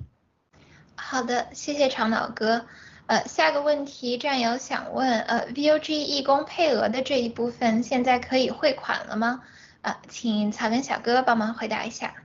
[0.97, 2.67] 好的，谢谢长岛哥。
[3.07, 9.43] 呃，下个问题，战友想问，呃，VOG 义工配额的这一部分现在可以汇款了吗？
[9.83, 12.25] 呃，请草根小哥帮忙回答一下。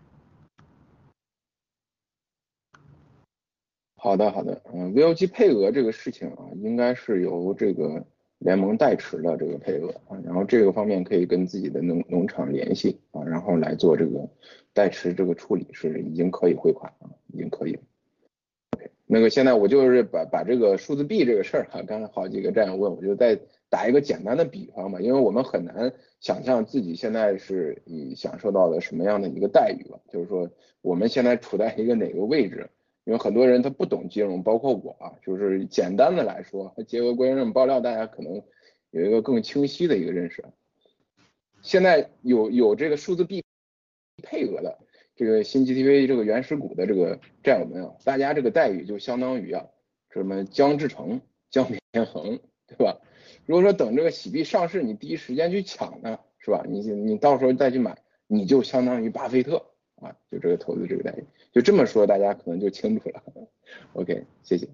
[3.98, 8.06] 好的，好的，嗯，VOG 配额这个事情啊，应该是由这个
[8.40, 14.30] 联盟代持的这个配额啊，然后这个方面可以跟自己的农农场联系啊，然后来做这个
[14.74, 17.78] 代持这个处理，是已经可以汇款啊，已经可以。
[18.78, 23.38] ok，那个现在我就是把把这个数字币这个事儿哈，刚才好几个战友问，我就再
[23.70, 30.50] 打一个简单的比方吧，因为我们很难想象自己现在是以享受到了什么样的一个待遇吧，就是说
[30.82, 32.70] 我们现在处在一个哪个位置？
[33.10, 38.40] 因为很多人他不懂金融，包括我啊，就是简单的来说，结合关于这种爆料，大家可能
[38.92, 40.46] 有一个更清晰的一个认识。
[41.64, 43.44] 现在有有这个数字币
[44.22, 44.78] 配额的。
[45.16, 49.66] 这个新 GTV 这个原始股的这个战友们啊，大家这个待遇就相当于啊，
[50.12, 53.02] 什么姜志成、姜天恒，对吧？
[53.48, 56.64] 如果说等这个喜币上市，你第一时间去抢呢，是吧？
[56.70, 57.98] 你你到时候再去买，
[58.28, 63.24] 你就相当于巴菲特啊，就这个投资这个待遇，就这么说，大家可能就清楚了。
[63.94, 64.68] OK，谢谢。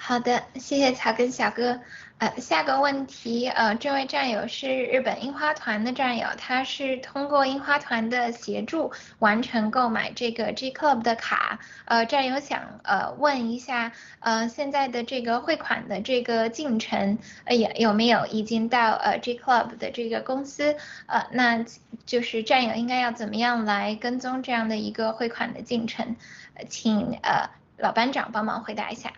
[0.00, 1.80] 好的，谢谢草根小哥。
[2.18, 11.58] 呃，下个问题，呃，这位战友是日本樱花团的战友，他是通过樱花团的协助完成购买这个 G Club 的卡。
[11.84, 20.76] 呃，战友想呃问一下，呃，现在的这个汇款的这个进程，呃，有有没有已经到呃 G Club 的这个公司？
[21.06, 21.64] 呃，那
[22.06, 26.16] 就是战友应该要怎么样来跟踪这样的一个汇款的进程？
[26.54, 29.12] 呃，请呃老班长帮忙回答一下。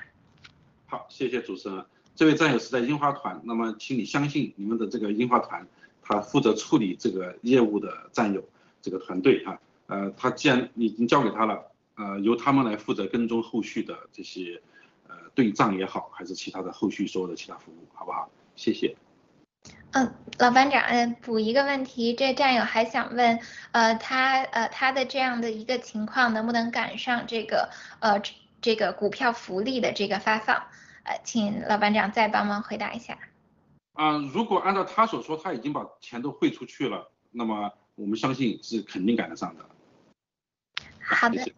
[0.91, 1.87] 好，谢谢主持人。
[2.17, 5.65] 这位战友是在樱花团，那么请你相信你们的这个樱花团，
[6.03, 8.43] 他负责处理这个业务的战友
[8.83, 11.65] 这个团队啊，呃，他既然已经交给他了，
[11.95, 14.61] 呃，由他们来负责跟踪后续的这些
[15.07, 18.29] 呃对账也好，还是其他的后续所有的其他服务，好不好？
[18.57, 18.97] 谢谢。
[19.93, 23.39] 嗯，老班长，嗯，补一个问题，这战友还想问，
[23.73, 28.21] 呃，他呃他的这样的一个情况能不能赶上这个呃
[28.61, 30.67] 这个股票福利的这个发放？
[31.03, 33.19] 呃，请老班长再帮忙回答一下。
[33.95, 39.65] 啊，如果按照他所说，他已经把钱都汇出去了，那么我们相信是肯定赶得上的。
[41.01, 41.53] 好的，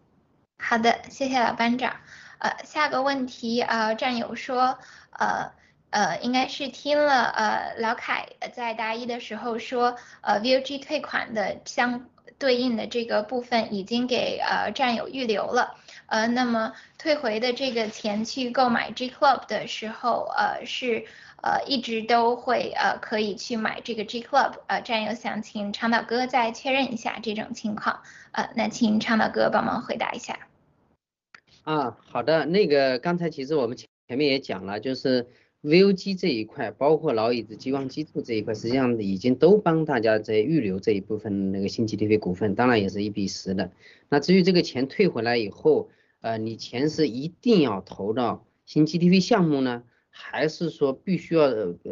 [0.57, 1.95] 好的，谢谢老班长。
[2.39, 4.79] 呃，下个问题，呃，战友说，
[5.11, 5.51] 呃
[5.91, 15.75] 呃，应该是听了呃老凯在答疑的时候说，呃，VOG 退款的相对应的这个部分已经给呃战友预留了。
[16.13, 21.05] 呃，那么退回的这个钱去购买 G Club 的时候，呃，是
[21.41, 28.01] 呃一直都会呃可以去买这个 G Club，呃，战友想请长岛哥再确认一下这种情况，
[28.31, 30.37] 呃，那请长岛哥帮忙回答一下。
[31.63, 35.25] 啊，好的，那个刚才其实我们前前面也讲了，就是
[35.63, 43.71] VOG 这一块，包括老椅子激光激兔这一块，实际上已经都帮大家在预留这一部分那个新 G T P 股份，当然也是一比十的。
[44.09, 45.89] 那至于这个钱退回来以后，
[46.23, 51.49] 呃，你钱是一定要投到新 GTV 项目呢，还是说必须要，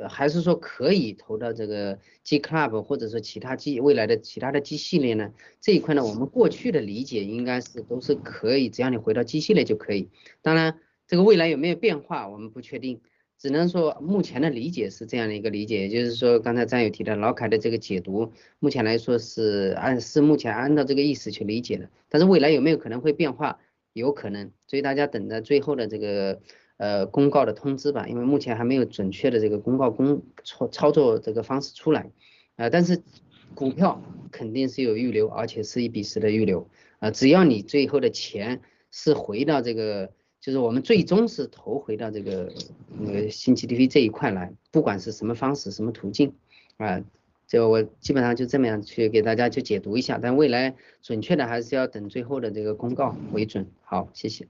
[0.08, 5.34] 还是说可以投到这个 G Club 或者说其他 G 未来的其他的 G 系列呢？
[5.60, 10.08] 这一块呢，我们过去的理解应该是都是可以，只要你回到 G 系列就可以。
[10.42, 13.02] 当然，这个未来有没有变化，我们不确定，
[13.38, 23.60] 只能说目前的理解是这样的一个理解，也就是说刚才战友提到老凯的这个解读，目前来说是按是目前按照这个意思去理解的，但是未来有没有可能会变化？
[23.94, 26.40] 有可能，所以大家等着最后的这个
[26.78, 32.10] 呃公告的通知吧，因为目前还没有准确的这个公告公操操作这个方式出来，
[32.56, 33.02] 啊，但是
[33.54, 36.70] 股票肯定是有预留，而且是一比十的预留，
[37.00, 38.62] 啊，只要你最后的钱
[38.92, 42.54] 是回到这个，就是我们最终是投回到这个
[43.00, 46.34] 那个新 GTV 这一块来，不管是什么方式、什么途径，
[46.78, 47.04] 啊。
[47.52, 53.70] 就我基本上就这么样去给大家去解读一下，但未来准确的还是要等最后的这个公告为准。
[53.84, 54.48] 好，谢谢。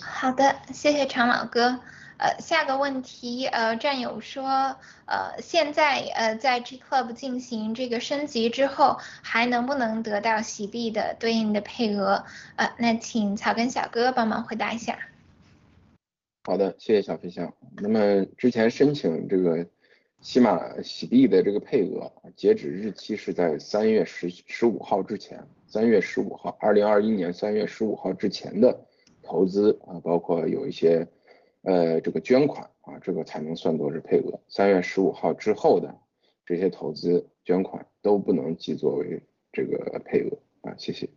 [0.00, 1.78] 好的，谢谢常老哥。
[2.16, 12.24] 呃，下个问题，呃，战友说，呃，现在呃在 G Club 进行这个升级之后，还能不能得到洗币的对应的配额？
[12.56, 14.98] 呃，那请草根小哥帮忙回答一下。
[16.42, 17.54] 好的，谢谢小飞象。
[17.76, 19.64] 那么之前申请这个。
[20.20, 28.86] 起码洗币的这个配额截止日期是在三月十十五号之前，三月十五号，二零二一年三月十五号之前的
[29.22, 31.06] 投资啊，包括有一些
[31.62, 34.40] 呃这个捐款啊，这个才能算作是配额。
[34.48, 35.94] 三月十五号之后的
[36.44, 41.08] 这些投资捐款都不能记作为这个配额啊，谢谢。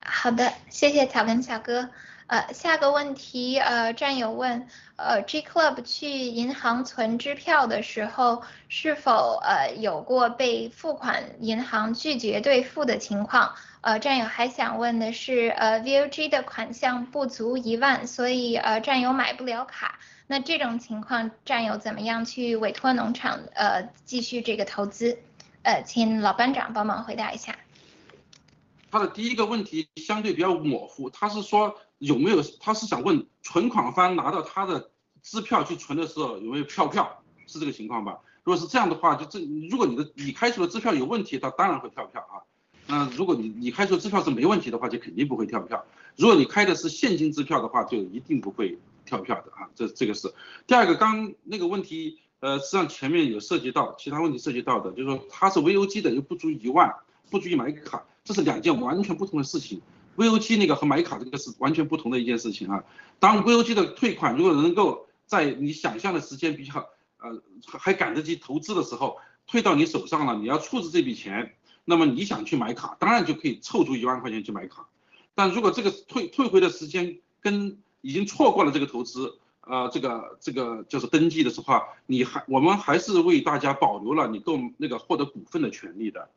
[0.00, 1.90] 好的，谢谢草根小哥。
[2.28, 13.54] 呃，下个问题，呃，战友问，呃，G Club 去银行存支票的时候，是否呃有过被付款银行拒绝兑付的情况？
[13.80, 25.18] 呃，战友还想问的是，呃，VOG 的款项不足一万，所以呃，战友买不了卡，那这种情况，战友怎么样去委托农场呃继续这个投资？
[25.62, 27.56] 呃，请老班长帮忙回答一下。
[28.90, 34.90] 他的第一个问题相对比较模糊，他是说有没有，他是想问存款方拿到他的
[35.22, 38.18] 支票去存的时候有没有跳票，是这个情况吧？
[38.44, 42.40] 如果是这样的话，就这如果你的你开出的支票有问题，他当然会跳票啊。
[42.86, 45.84] 那如果你你开出的支票是没问题的话，就肯定不会跳票。
[46.16, 49.68] 如果你开的是现金支票的话，就一定不会跳票的啊。
[49.74, 50.32] 这这个是
[50.66, 56.94] 第二个，刚那个问题，呃，实际上前面有涉及到其他问题涉及到的，就是说他是 VOG 的又不足一万，
[57.28, 58.04] 不足以买卡。
[58.24, 59.80] 这是两件完全不同的事情
[60.18, 62.84] ，VOG 那个和买卡这个是完全不同的一件事情啊。
[63.20, 66.86] 当 VOG 的退款如果能够在你想象的时间比较
[67.20, 69.16] 呃还赶得及投资的时候
[69.46, 71.54] 退到你手上了，你要处置这笔钱，
[71.84, 74.88] 那么你想去买卡，当然就可以凑足一万块钱去买卡。
[75.34, 86.28] 但如果这个退退回的时间跟已经错过了这个投资，呃这个这个就是登记的时候，你还我们还是为大家保留了你购那个获得股份的权利的。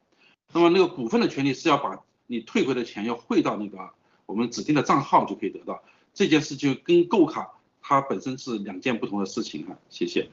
[0.53, 1.97] 那么那个股份的权利是要把
[2.31, 3.89] 你退回的钱要汇到那个
[4.25, 5.83] 我们指定的账号就可以得到。
[6.13, 7.51] 这件事就跟购卡
[7.81, 9.75] 它本身是两件不同的事情哈。
[9.89, 10.29] 谢谢。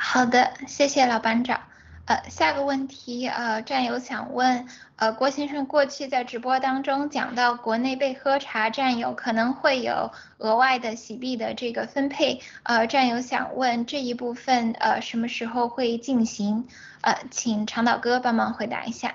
[0.00, 1.60] 好的，谢谢老班长。
[2.06, 16.66] 呃，下个问题，呃，战友想问，呃，郭先生过去在直播当中讲到国内被喝茶战友可能会有额外的洗币的这个分配，呃，战友想问这一部分呃什么时候会进行？
[17.02, 19.14] 呃，请长岛哥帮忙回答一下。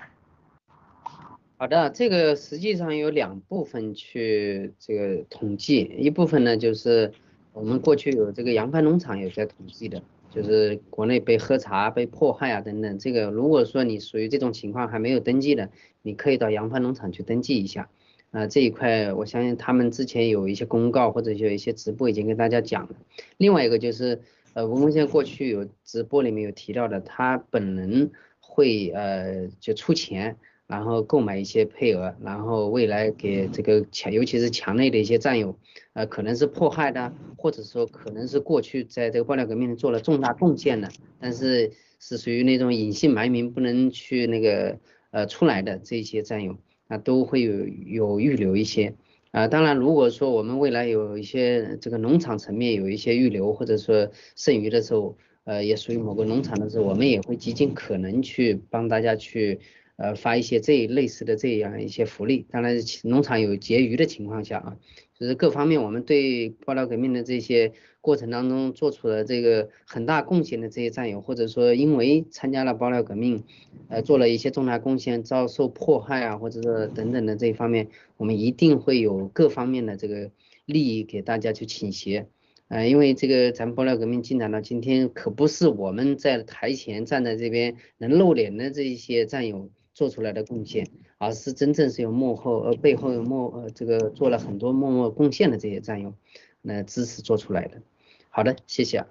[1.60, 7.12] 好的，这个实际上有两部分去这个统计，一部分呢就是
[7.51, 10.01] 我们过去有这个扬帆农场也在统计的。
[10.30, 15.70] 就是国内被喝茶、被迫害啊等等，这个如果说你属于这种情况还没有登记的，
[16.03, 17.89] 你可以到扬帆农场去登记一下。
[18.30, 22.95] 啊，这一块我相信他们之前有一些公告或者有一些直播已经跟大家讲了。
[23.38, 24.22] 另外一个就是，
[24.53, 30.38] 呃，文工先生过去有直播里面有提到的，他本人会呃就出钱。
[30.68, 35.57] 然后购买一些配额，然后未来给这个强，尤其是墙内的一些战友，
[35.93, 40.89] 呃，可能是迫害的，或者说可能是过去在这个爆料革命做了重大贡献的，
[41.22, 44.78] 但是是属于那种隐姓埋名不能去那个
[45.11, 46.57] 呃出来的这些战友，
[46.89, 48.93] 啊，都会有有预留一些，
[49.32, 55.15] 啊，当然如果说我们未来有一些这个农场层面有一些预留或者说剩余的时候，
[55.45, 59.61] 呃，也属于某个农场的时候，我们也会极尽可能去帮大家去。
[59.98, 64.78] 呃，发一些这类似的这样一些福利，当然农场有结余的情况下啊，
[65.20, 73.43] 就是各方面我们对爆料革命的这些过程当中做出了这个很大贡献的这些战友，或者说因为参加了爆料革命，
[73.89, 77.88] 呃，做了一些重大贡献，遭受迫害啊，或者说等等的这一方面，
[78.18, 80.30] 我们一定会有各方面的这个
[80.66, 82.28] 利益给大家去倾斜，
[82.68, 89.72] 呃，因为这个咱们爆料革命进展到今天，可不是我们在台前站在这边能露脸的这一些战友。
[89.98, 90.88] 做出来的贡献，
[91.18, 96.14] 而是真正是有幕后呃背后有幕呃这个做了很多默默贡献的这些战友
[96.62, 97.82] 那支持做出来的。
[98.30, 99.08] 好的，谢谢啊。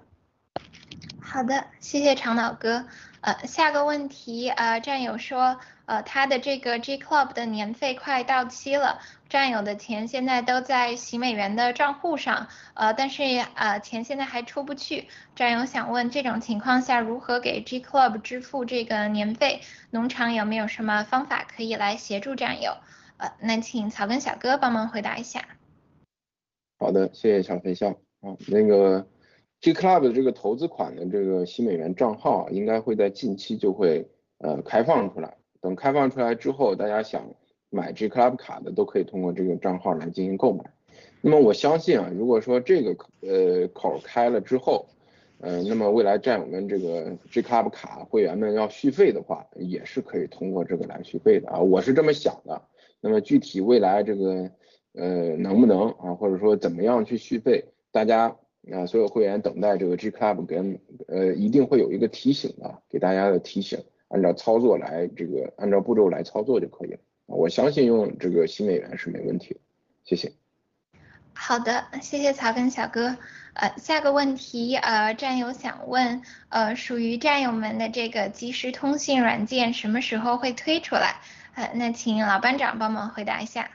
[1.19, 2.85] 好的，谢谢长老哥。
[3.19, 13.23] 呃，下个问题，呃，战友说，呃，他的这个 G Club 的年费快到期了，战友的钱现在都在洗美元的账户上，呃，但是
[13.55, 15.07] 呃，钱现在还出不去。
[15.35, 19.61] 战友想问，这种情况下如何给 G Club 支付这个年费？
[19.91, 22.77] 农场有没有什么方法可以来协助战友？
[23.17, 25.45] 呃，那请草根小哥帮忙回答一下。
[26.79, 29.07] 好的，谢谢小飞象啊，那个。
[29.59, 34.07] G Club 的这个投资款的这个新美元账号应该会在近期就会
[34.37, 35.35] 呃开放出来。
[35.59, 37.27] 等开放出来之后，大家想
[37.69, 40.63] 买 G Club 卡的都可以通过这个账号来进行购买。
[41.21, 44.85] 那么我相信啊，如果说这个呃口开了之后，
[45.39, 52.61] 呃，那么未来战友们这个 G Club 卡会员们要续费的话，也是可以通过这个来续费的啊，我是这么想的。
[53.01, 54.49] 那么具体未来这个
[54.93, 58.35] 呃能不能啊，或者说怎么样去续费，大家。
[58.69, 66.99] 啊，所有会员等待这个 G Club 跟呃一定会有一个提醒的，给大家的提醒，按照操作来这个按照步骤来操作就可以了。
[67.27, 69.59] 我相信用这个新美元是没问题的，
[70.03, 70.33] 谢谢。
[71.33, 73.15] 好的，谢谢草根小哥。
[73.53, 81.21] 呃，下个问题，呃，战友想问，呃，属于战友们的这个即时通信软件什么时候会推出来？
[81.53, 83.69] 呃，那请老班长帮忙回答一下。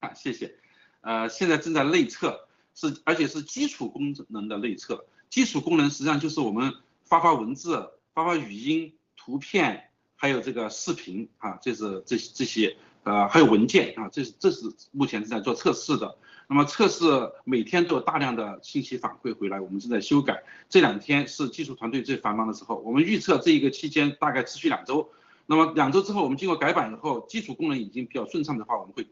[0.00, 0.54] 啊，谢谢。
[1.00, 2.46] 呃，现在正在内测。
[2.74, 5.06] 是，而且是基础功能的内测。
[5.30, 6.74] 基础功能实际上就是我们
[7.04, 9.85] 发发文字、发发语音、图片，
[10.16, 16.16] 还有这个视频啊，这是这这些呃，还有文件啊，这是这是目前正在做测试的。
[16.48, 17.04] 那么测试
[17.44, 20.42] 每天都有大量的信息反馈回来，我们正在修改。
[20.68, 25.08] 这两天是技术团队最繁忙的时候，我们预测这一个期间大概持续两周。
[25.46, 29.06] 那么两周之后，我们经过改版以后，基础功能已经比较顺畅的话，我们会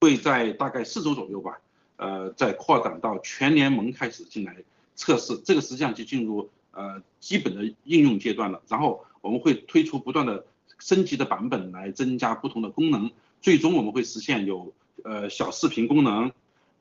[0.00, 1.58] 会在大概四周左右吧。
[1.96, 4.56] 呃，再扩展到全联盟开始进来
[4.94, 8.60] 测试，这个实际上就进入呃基本的应用阶段了。
[8.68, 10.44] 然后我们会推出不断的
[10.78, 13.10] 升级的版本来增加不同的功能，
[13.40, 16.30] 最终我们会实现有呃小视频功能，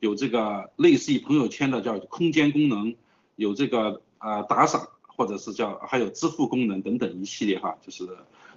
[0.01, 2.93] 有这个类似于朋友圈的叫空间功能，
[3.37, 8.05] 有这个呃打赏或者是叫还有支付功能等等一系列哈，就是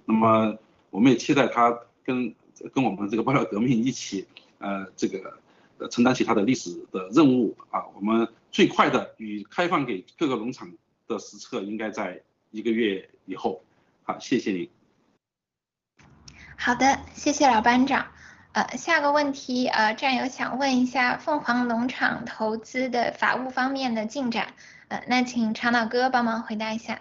[0.04, 0.58] 那么
[0.90, 2.34] 我们也期待它跟
[2.72, 4.26] 跟我们这个爆料革命一起
[4.58, 5.38] 呃这个。
[5.78, 10.72] 呃，承担起它的历史的任务啊，我们最快的与开放给各个农场
[11.06, 13.62] 的实测应该在一个月以后。
[14.08, 14.70] 好，谢谢您。
[16.56, 18.06] 好的，谢谢老班长。
[18.52, 24.54] 呃，下个问题，呃，战友想问一下凤凰农场投资的法务方面的进展，
[24.86, 27.00] 呃，那请长岛哥帮忙回答一下。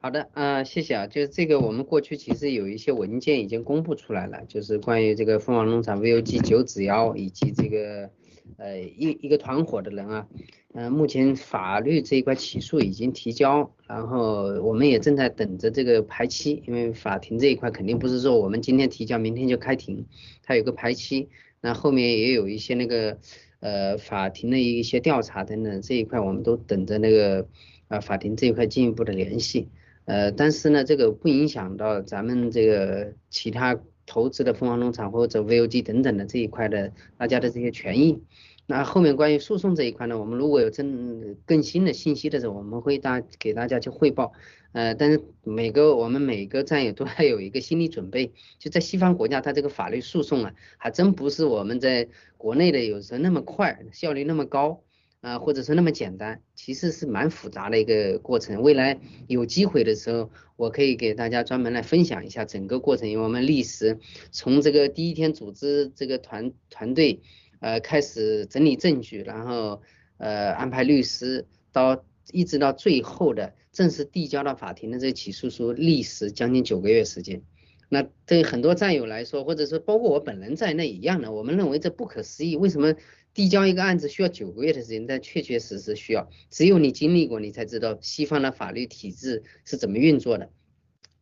[0.00, 8.10] 好的，啊，谢谢啊，就是这个我们过去其实有一些文件已经公布出来了，就是关于这个凤凰农场 VOG 九指妖以及这个
[8.56, 10.26] 呃一一个团伙的人啊，
[10.74, 20.06] 嗯，目前法律这一块起诉已经提交，然后我们也正在等着这个排期，因为法庭这一块肯定不是说我们今天提交明天就开庭，
[20.42, 21.28] 它有个排期，
[21.60, 23.18] 那后面也有一些那个
[23.60, 27.46] 呃法庭的一些调查等等这一块我们都等着那个
[27.88, 29.68] 啊法庭这一块进一步的联系。
[30.04, 33.78] 呃，但是呢，这个不影响到咱们这个其他
[34.08, 38.22] 投资的凤凰农场或者 VOG 等等的这一块的大家的这些权益。
[38.66, 44.32] 那后面关于诉讼这一块呢，我们如果有更更新的信息的时候，我们会大给大家去汇报。
[44.72, 54.82] 呃，但是每个我们每个战友都要有一个心理准备，就在西方国家，它这个法律诉讼啊，还真不是我们在国内的有时候那么快，效率那么高。
[55.20, 58.62] 啊，或者说那么简单，其实是蛮复杂的一个过程。
[58.62, 63.98] 未来有机会的时候，我可以给大家专门来分享一下整个过程，因为我们历时
[64.30, 67.20] 从这个第一天组织这个团团队，
[67.58, 69.82] 呃，开始整理证据，然后
[70.18, 77.42] 呃安排律师，到一直到最后的正式递交到法庭的这个起诉书，历时将近九个月时间。
[77.90, 82.94] 那对很多战友来说，或者说包括我本人在内一样的，我们认为这不可思议，为什么？
[83.34, 86.28] 递交一个案子需要九个月的时间，但确确实实需要。
[86.50, 90.50] 只有你经历过，你才知道西方的法律体制是怎么运作的。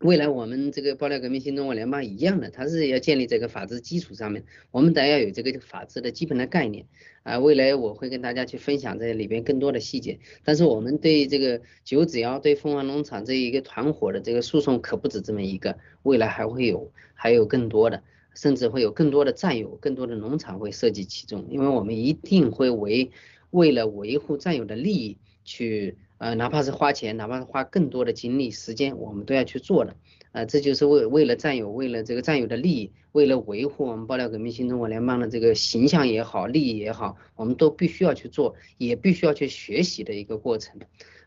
[0.01, 6.87] 未来我们这个爆料革命新中国联邦一样的，它是要建立这个法治基础上面，我们得要有这个法治的基本的概念
[7.23, 7.39] 啊。
[7.39, 10.19] 未来我会跟大家去分享这里边更多的细节。
[10.45, 18.03] 但是我们对这个九子妖对凤凰农场这一个团伙的这个诉讼可不止这么一个，未来还会有还有更多的。
[18.37, 23.11] 甚至会有更多的战友、更多的农场会涉及其中，因为我们一定会为
[23.51, 29.97] 为了维护战友的利益去，呃，哪怕是花钱，哪怕是花更多的精力、时间，我们都要去做的，
[30.33, 40.79] 呃，这就是为为了战友，为了这个战友的利益，为了维护我们爆料革命新中国联邦的这个形象也好、利益也好，我们都必须要去做，也必须要去学习的一个过程。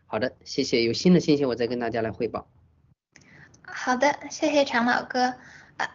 [0.06, 2.48] 好的，谢谢，有新的信息我再跟大家来汇报。
[3.62, 5.34] 好的，谢谢常老哥。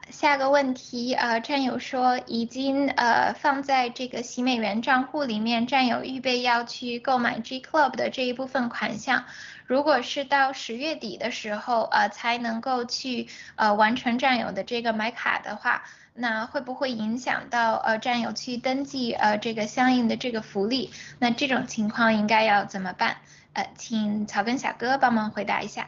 [0.09, 9.25] 下个问题，呃，战友说已经呃放在这个洗美元账户里面，战友预备要去购买 G Club 的这一部分款项，
[9.65, 15.83] 如果是到十月底的时候，呃才能够去呃完成战友的这个买卡的话，
[16.13, 20.91] 那会不会影响到呃战友去登记呃这个相应的这个福利？
[21.19, 23.17] 那这种情况应该要怎么办？
[23.53, 25.87] 呃，请草根小哥帮忙回答一下。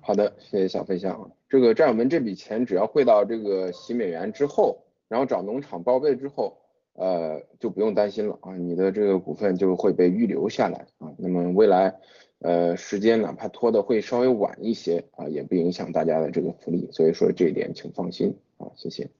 [0.00, 1.30] 好的，谢谢小飞象。
[1.50, 4.78] 这个战友们这笔钱只要汇到这个洗美元之后，
[5.08, 6.56] 然后找农场报备之后，
[6.92, 11.12] 呃，就不用担心了啊，你的这个股份就会被预留下来啊。
[11.18, 11.92] 那么未来，
[12.38, 16.88] 呃，时间哪怕拖的会稍微晚一些啊，也不影响大家的这个福利。
[16.92, 19.10] 所以说这一点请放心啊，谢谢。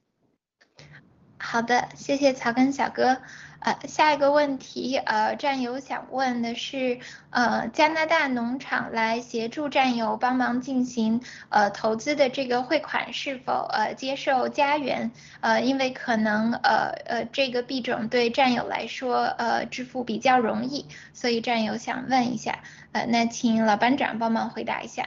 [1.43, 3.17] 好的，谢谢草根小哥。
[3.61, 6.99] 呃，下一个问题，呃，战友想问的是，
[7.31, 15.11] 呃，加拿大农场来协助战友帮忙进行呃投资的这个汇款是否呃接受加元？
[15.41, 22.61] 呃，因为可能呃呃这个币种对战友来说呃支付比较容易，所以战友想问一下，
[22.93, 25.07] 呃，那请老班长帮忙回答一下。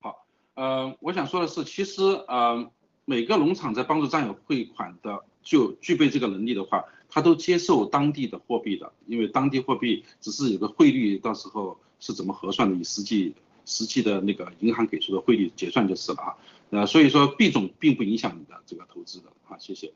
[0.00, 2.70] 好，呃，我想说的是，其实呃
[3.08, 6.84] 每个农场在帮助战友汇款的，就具备这个能力的话。
[7.08, 16.36] 他都接受当地的货币的，因为当地货币只是有个汇率，到时候是怎么核算的，以实际实际的那个银行给出的汇率结算就是了啊。
[16.68, 19.90] 呃，所以说币种并不影响你的这个投资的啊，谢谢。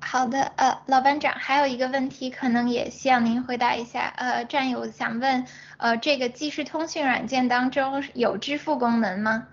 [0.00, 4.06] 好的，呃，老班长还有一个问题，可能也希望您回答一下。
[4.16, 5.46] 呃，战友想问，
[5.76, 9.46] 呃，这个即时通讯软件当中有支付功能吗？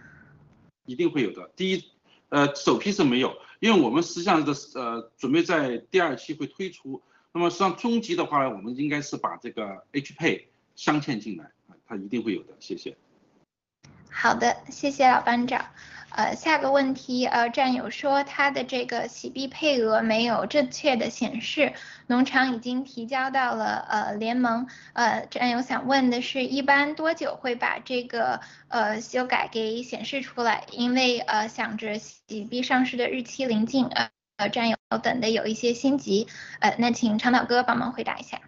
[0.86, 1.52] 一定会有的。
[1.58, 1.84] 第一，
[2.30, 3.36] 呃，首批是没有。
[3.60, 7.02] 因为我们实际上的呃准备在第二期会推出，
[7.34, 10.46] 那么实际上中级的话呢，我们应该是把这个 hp
[10.76, 12.96] 镶嵌进来啊，它一定会有的，谢谢。
[14.10, 15.66] 好的，谢谢老班长。
[16.12, 21.74] 呃，下个问题，呃，战友说他的这个洗币配额没有正确的显示，
[22.08, 30.66] 农场已经提交到了呃联盟，呃，战友想问的是，一般多久会把这个呃修改给显示出来？
[30.72, 36.28] 因为呃想着洗币上市的日期临近，呃呃战友等的有一些心急，
[36.60, 38.42] 呃，那请长岛哥帮忙回答一下。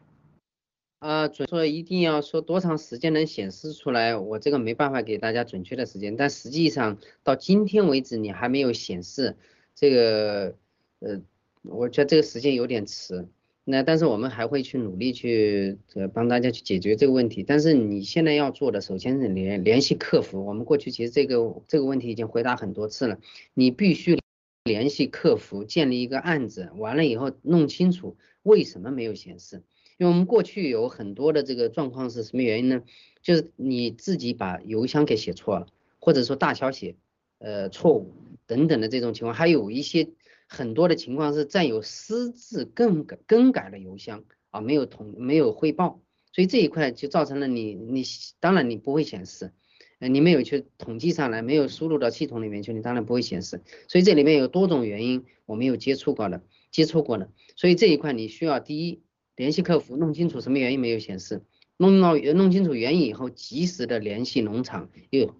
[1.02, 9.36] 啊，准说一定要说多长时间能显示出来，我这个没办法给大家准确的时间，但实际上到今天为止你还没有显示，
[9.73, 10.56] 这个
[10.99, 11.19] 呃，
[11.64, 13.28] 我觉得这个时间有点迟。
[13.64, 17.41] 那但是我们还会去努力去呃帮大家去解决这个问题。
[17.41, 20.45] 但是你现在要做的，首先是联联系客服。
[20.45, 23.18] 我们过去其实这个这个问题已经回答很多次了。
[23.56, 24.19] 你必须
[24.65, 29.64] 联系客服，建立一个案子，完了以后弄清楚为什么没有显示。
[30.02, 32.82] 因为我们过去有很多的这个状况是什么原因呢？
[33.22, 35.68] 就是你自己把邮箱给写错了，
[35.99, 36.95] 或者说大小写
[37.38, 38.11] 呃错误
[38.48, 40.10] 等等的这种情况，还有一些。
[40.48, 46.02] 很多的情况是占有私自更改更改了邮箱啊，没有统没有汇报，
[46.34, 48.03] 所以这一块就造成了你你
[48.41, 49.53] 当然你不会显示，
[49.99, 53.61] 呃你没有去统计上来，没有输入到系统里面去，你当然不会显示。
[53.88, 58.99] 所以这里面有多种原因，我们有接触过的，接触过的，所以这一块你需要第一
[59.36, 61.41] 联系客服，弄清楚什么原因没有显示，
[61.78, 65.36] 弄到弄清楚原因以后，及时的联系农场又。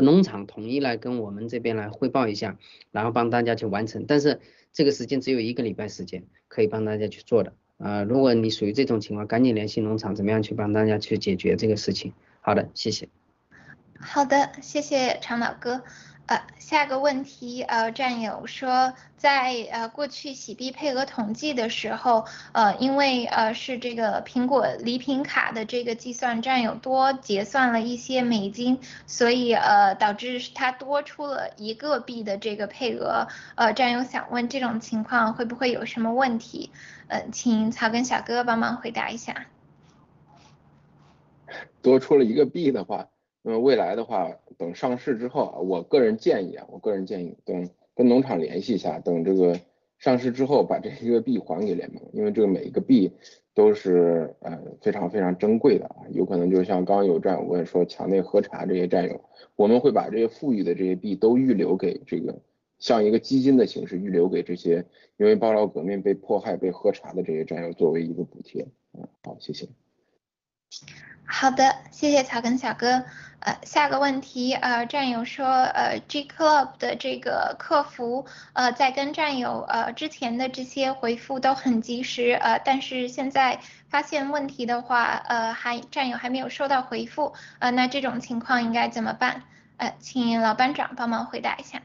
[0.00, 2.58] 农场统一来跟我们这边来汇报一下，
[2.92, 4.06] 然后帮大家去完成。
[4.08, 4.40] 但是
[4.72, 7.52] 这个时间只有一个礼拜时间，可以帮大家去做的。
[7.76, 12.14] 啊，如果你属于这种情况，赶紧联系农场，怎么样去帮大家去解决这个事情？
[12.40, 13.10] 好的，谢谢。
[14.00, 15.82] 好的，谢谢长老哥。
[16.26, 33.26] 呃，下个问题，呃，战友说，在呃过去洗币配额统计的时候，呃，因为呃是这个苹果礼品卡的这个计算占有多结算了一些美金，所以呃导致它多出了一个币的这个配额。
[33.56, 36.70] 呃，战友想问这种情况会不会有什么问题？
[37.08, 39.46] 呃，请草根小哥帮忙回答一下。
[41.82, 43.08] 多出了一个币的话。
[43.42, 49.60] 那么未来的话，等上市之后啊，我个人建议啊，我个人建议等跟农场联系一下，等这个
[49.98, 53.10] 上市之后把这一个币还给联盟，因为这个每一个币
[53.52, 59.20] 都是呃非常非常珍贵的啊，有可能就像刚刚有战友问说墙内喝茶这些战友，
[59.56, 62.40] 我们会把这些富裕的这些币都预留给这个
[62.78, 64.84] 像一个基金的形式预留给这些
[65.16, 68.66] 因为包劳革命被迫害被喝茶的这些战友作为一个补贴。
[68.92, 69.68] 嗯，好，谢谢。
[71.34, 73.02] 好的，谢谢草根小哥。
[73.40, 89.42] 呃，下个问题，呃，战友说，呃，G Club 的这个客服，呃，在跟战友呃之前的这些回复都很及时，呃，但是现在发现问题的话，呃，还战友还没有收到回复，呃，那这种情况应该怎么办？
[89.78, 91.80] 呃，请老班长帮忙回答一下。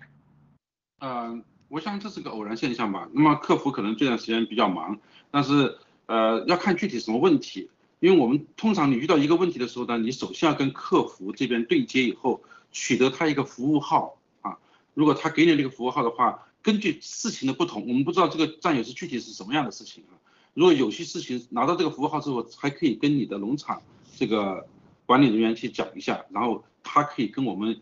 [0.99, 3.07] 嗯，我想这是个偶然现象吧。
[3.14, 4.99] 那么客服可能这段时间比较忙，
[5.32, 7.72] 但是呃，要看具体什么问题。
[7.99, 12.41] 因为我们通常你遇到一个问题的时候呢，你首先要跟客服这边对接以后，
[12.72, 14.57] 取得他一个服务号啊。
[14.94, 20.14] 如果他给你那个服务号的话，根据事情的不同，我们不知道这个战友是具体是什么样的事情啊。
[20.53, 23.82] 如果有些事情拿到这个服务号之后，还可以跟你的农场
[24.15, 24.68] 这个
[25.06, 27.82] 管理人员去讲一下，然后他可以跟我们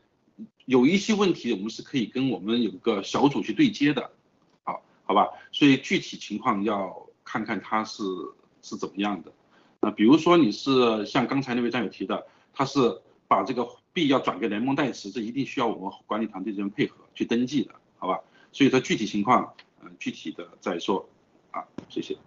[0.66, 4.12] 有一些问题，我们是可以跟我们有个小组去对接的，
[4.64, 5.28] 好，好吧？
[5.52, 8.04] 所以具体情况要看看他是
[8.62, 9.32] 是怎么样的。
[9.86, 12.80] 那比如说你是像刚才那位战友提的，他是
[13.28, 18.20] 把这个币要转给联盟代持，这一定需要我们管理团队这边配合去登记的，好吧？
[18.52, 19.53] 所以说具体情况，
[19.84, 21.07] 嗯，具体的再说，
[21.52, 22.18] 啊，谢谢。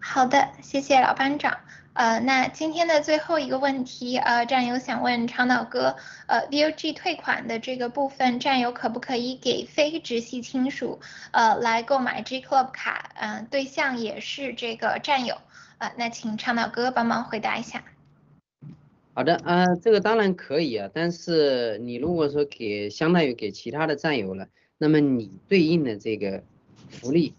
[0.00, 1.58] 好的，谢谢老班长。
[1.94, 5.96] 呃，那今天的最后一个问题，呃，战友想问长岛哥，
[6.28, 11.00] 呃，VOG 退款的这个部分，战友可不可以给非直系亲属，
[11.32, 13.10] 呃，来购买 G Club 卡？
[13.16, 15.38] 嗯，对象也是这个战友。
[15.78, 17.84] 啊，那请倡导哥帮忙回答一下。
[19.12, 24.48] 好的，啊，这个当然可以啊，但是你如果说给相当于给其他的战友了，
[24.78, 26.42] 那么你对应的这个
[26.90, 27.34] 福利，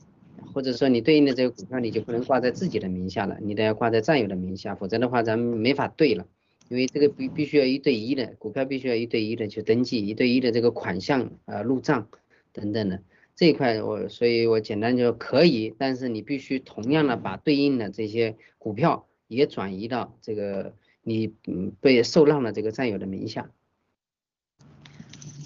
[0.54, 6.26] 或者说你对应的这个股票，你就不能挂在自己的名下了，你得要挂在战友的名下，否则的话咱们没法对了，
[6.70, 12.08] 因为这个必必须要一对一的股票，必须要一对一的去登记，一对一的这个款项啊入账
[12.54, 13.02] 等等的。
[13.38, 20.74] 这一块我，所以我简单就可以，但是你必须同样的把对应的这些股票也转移到这个
[21.04, 23.48] 你嗯被受让的这个战友的名下。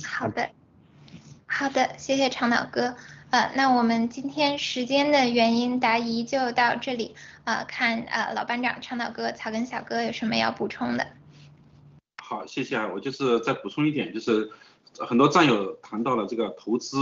[0.06, 0.50] 好的，
[1.46, 2.96] 好的，谢谢长岛哥。
[3.30, 7.14] 呃，那我们今天时间的原因答疑就到这里。
[7.44, 11.06] 呃，看呃老班长长岛哥、草根小哥有什么要补充的？
[12.24, 14.50] 好，谢谢啊，我就是再补充一点，就是
[14.94, 16.96] 很多战友谈到了这个投资。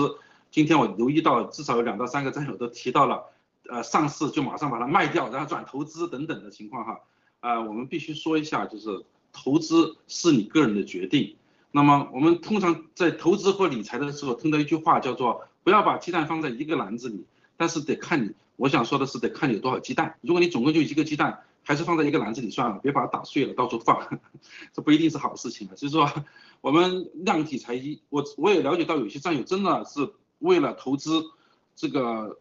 [0.52, 3.24] 今天我留意到，至少有两到三个战友都提到了，
[3.70, 7.00] 呃，上市就马上把它卖掉，然后转投资等等的情况哈。
[7.42, 11.36] 呃，我们必须说一下，就是投资是你个人的决定。
[11.72, 20.16] 那么我们通常在投资或理财的时候，听到一句话叫做不要把鸡蛋放在一个篮子里，但是得看你，我想说的是得看你有多少鸡蛋。
[20.22, 24.20] 如果你总共就一个鸡蛋，还是放在一个篮子里算了，别把它打碎了到处放，
[24.74, 25.76] 这不一定是好事情啊。
[25.76, 26.12] 所以说
[26.62, 30.12] 我们量体裁衣，我我也了解到有些战友真的是。
[30.40, 31.24] 为了投资，
[31.76, 32.40] 这个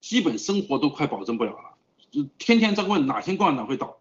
[0.00, 1.74] 基本生活都快保证不了了，
[2.10, 3.98] 就天天在问哪天共产党会倒。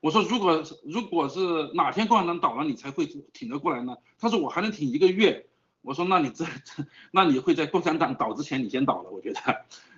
[0.00, 3.96] 我说如果如果是哪天共产党倒了，你才会挺得过来呢？
[4.18, 5.46] 他说我还能挺一个月。
[5.82, 9.10] 我说那你这这， 那你会在共产党倒之前你先倒了？
[9.10, 9.40] 我觉得，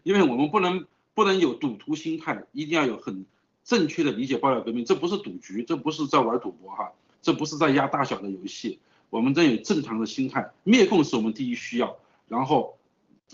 [0.02, 3.24] 因为我们不能不能有赌徒心态，一定要有很
[3.64, 8.78] 正确的理解爆料革命，这不是赌局，这不是在玩赌博哈，这不是在压大小的游戏，
[9.08, 11.96] 我们这有正常的心态，灭共是我们第一需要，
[12.28, 12.78] 然后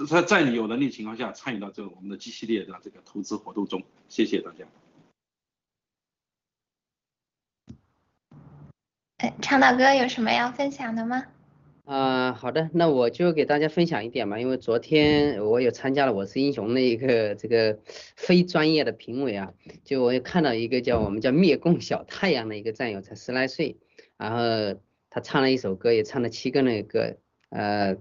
[0.05, 4.67] 在在你有能力情况下参与到这个我们的 G 系列的这个投资活动中，谢谢大家。
[9.19, 11.25] 哎，倡导哥有什么要分享的吗？
[11.87, 17.79] 啊，好的，那我就给大家分享一点嘛，因为昨天我有参加了《我是英雄》的一个这个
[18.17, 19.55] 非专业的评委啊，
[19.85, 23.79] 就我也看到一个叫我们叫灭共小太阳的一个战友，才十来岁，
[24.19, 24.79] 然后
[25.09, 27.17] 他唱了一首歌，也唱了七个那个，
[27.51, 27.97] 呃，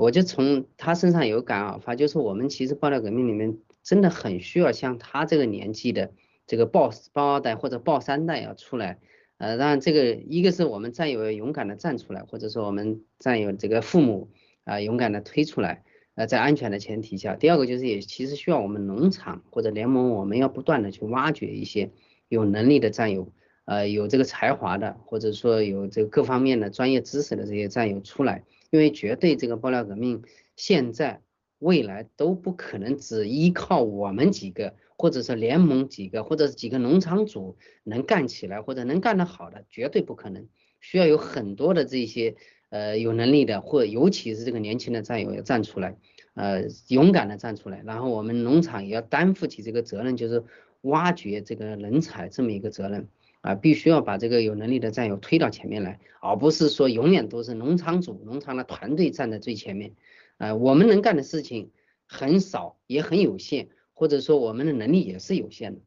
[0.00, 6.10] 我就从他身上有感而发，就是我们其实爆料革命里面真的很需要像他这个年纪的
[6.46, 8.98] 这个爆爆二代或者爆三代要出来。
[9.36, 14.30] 呃，让这个一个是我们战友勇敢的站出来，或者说我们战友这个父母
[14.64, 15.82] 啊勇敢的推出来，
[16.14, 21.90] 呃，在安全的前提下，第二个就是也其实需要我们农场或者联盟，我们要不断的去挖掘一些
[22.28, 23.32] 有能力的战友，
[23.64, 30.22] 呃，有这个才华的，或者说有这个各方面的专业知识的这些战友出来，因为绝对这个爆料革命
[30.56, 31.22] 现在
[31.58, 34.74] 未来都不可能只依靠我们几个。
[35.00, 40.46] 或者是联盟几个，或者是几个农场主能干起来，或者能干得好的，绝对不可能。
[40.78, 42.36] 需要有很多的这些
[42.68, 45.96] 呃有能力的，或尤其是这个年轻的战友要站出来，
[46.34, 47.82] 呃勇敢的站出来。
[47.86, 50.44] 然后我们农场也要担负起这个责任，就是
[50.82, 53.08] 挖掘这个人才这么一个责任
[53.40, 59.94] 啊，必须要把这个有能力的战友推到前面来，而不是说永远都是农场主、农场的团队站在最前面。
[60.38, 61.70] 啊，我们能干的事情
[62.06, 63.68] 很少，也很有限。
[63.92, 65.80] 或者说我们的能力也是有限的，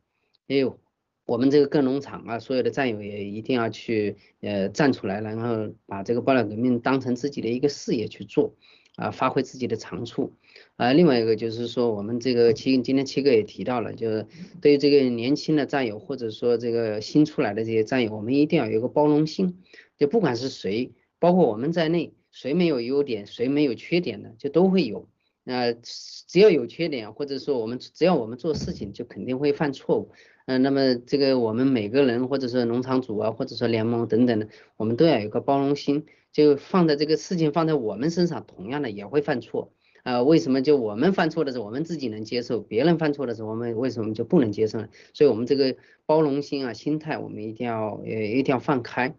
[0.46, 0.80] 也有
[1.26, 8.54] 我们这个各农场啊，所有的战友也一定要去呃站出来，然后把这个爆料革命当成自己的一个事业去做
[8.96, 10.34] 啊，发挥自己的长处
[10.76, 10.94] 啊。
[10.94, 14.28] 另外一个就是说，我们这个七今天七哥也提到了，就是
[14.62, 19.62] 对于这个年轻的战友或者说这个新出来的这些战友，我们一定要有一个包容心，
[19.98, 25.10] 就不管是谁，包括我们在内，谁没有优点，谁没有缺点的，就都会有。
[25.46, 30.12] 那只要有缺点，或者说我们只要我们做事情就肯定会犯错误，
[30.46, 34.48] 嗯，那么这个我们每个人或者说农场主啊，或者说联盟等等的，
[34.78, 39.72] 我们都要有个包容心，就放在这个事情放在我们身上，同样的也会犯错，
[40.04, 44.90] 啊，为什么就我们犯错的时候我们自己能接受，别人犯错的时候我们为什么就不能接受呢？
[45.14, 49.16] 所以我们这个包容心啊，心态我们一定要呃一定要放开，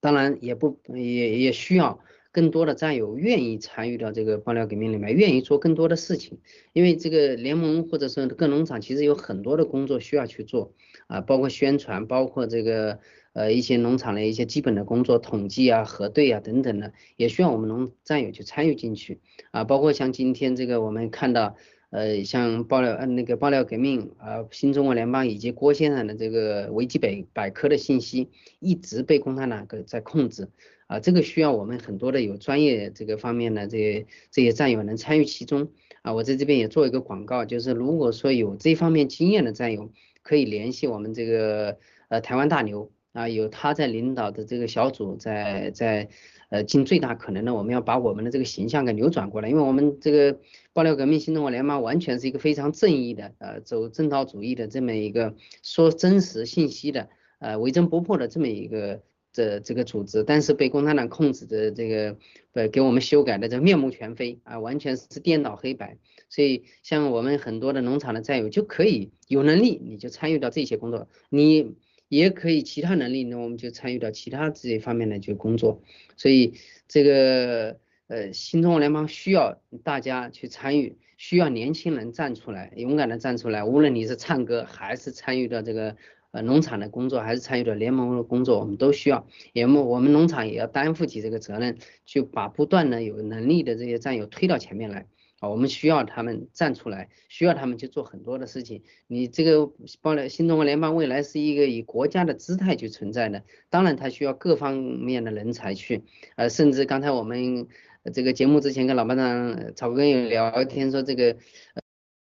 [0.00, 2.00] 当然也不也也需要。
[2.30, 6.38] 更多的战友愿意参与到这个爆料革命里面，愿意做更多的事情，
[6.72, 10.72] 因为这个联盟或者是各农场其实有很多的工作需要去做
[11.08, 13.00] 啊，包括宣传，包括这个
[13.38, 19.20] 呃一些农场的一些基本的工作，统计啊、核对啊等等的，也需要我们农战友去参与进去
[19.52, 21.54] 啊，包括像今天这个我们看到
[21.90, 28.28] 呃像爆料呃那个爆料革命啊，新中国联邦以及郭先生的这个维基百百科的信息
[28.58, 30.48] 一直被共产党给在控制。
[30.88, 35.68] 啊，这个需要我们很多的有专业这个方面的这些这些战友能参与其中
[36.00, 36.14] 啊。
[36.14, 39.92] 我在这边也做一个广告，就是如果说有这方面经验的战友，
[40.22, 41.76] 可以联系我们这个
[42.08, 46.08] 呃台湾大牛啊，有他在领导的这个小组，在在
[46.50, 50.38] 呃尽最大可能的，我们要把我们的这个形象给扭转过来，因为我们这个
[50.72, 57.08] 爆料革命新中国联盟完全是一个非常正义的呃走正道主义的这么一个说真实信息的
[57.40, 59.02] 呃为真不破的这么一个。
[59.30, 62.16] 这这个组织，但是被共产党控制的这个，
[62.54, 65.98] 呃，给我们修改的这面目全非啊，完全是颠倒黑白。
[66.28, 71.76] 所以像我们很多的农场的战友就可以有能力，你就参与到这些工作，你
[72.08, 75.82] 也可以其他能力，那我们就参与到其他这些方面的就工作。
[76.16, 76.54] 所以
[76.86, 85.96] 这个呃，新中国联邦需要大家去参与，需要年轻人站出来，勇敢的站出来，无论你是唱歌还是参与到这个。
[86.30, 95.06] 呃，农场的工作还是参与到联盟的工作，我们都需要，也么我们农场也要担负起这个责任，去把不断的有能力的这些战友推到前面来
[95.40, 98.82] 啊，我们需要他们站出来，需要他们去做很多的事情。
[99.06, 106.04] 你这个包了新中国联邦未来是一个以国家的姿态去存在的，当然它需要各方面的人才去，
[106.36, 107.66] 呃，甚至刚才我们
[108.12, 111.36] 这个节目之前跟老班长草根有聊天说这个，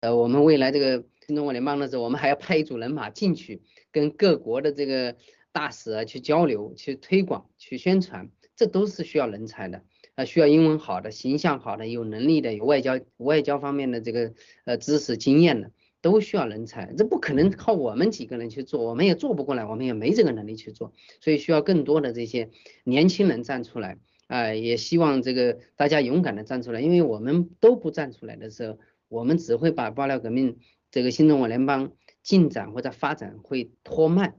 [0.00, 3.62] 呃，我们未来这个新中国联邦的时候，我们还要派一组人马进去。
[3.92, 5.16] 跟各国的这个
[5.52, 9.82] 大使啊去交流、去推广、去宣传，这都是需要人才的
[10.16, 14.32] 呃，需要英文好的、形象好的、有能力的、有外交外交方面的这个
[14.64, 15.70] 呃知识经验的，
[16.00, 16.92] 都需要人才。
[16.96, 22.50] 这不可能靠我们几个人去做，我们也做不过来，我们也没这个能力去做，所以需要更多的这些
[22.82, 23.98] 年轻人站出来。
[24.26, 28.78] 啊，也希望这个大家勇敢的站出来，因为我们都不站出来的时候，
[29.08, 30.58] 我们只会把爆料革命
[30.90, 34.34] 这个新中国联邦进展或者发展会拖慢。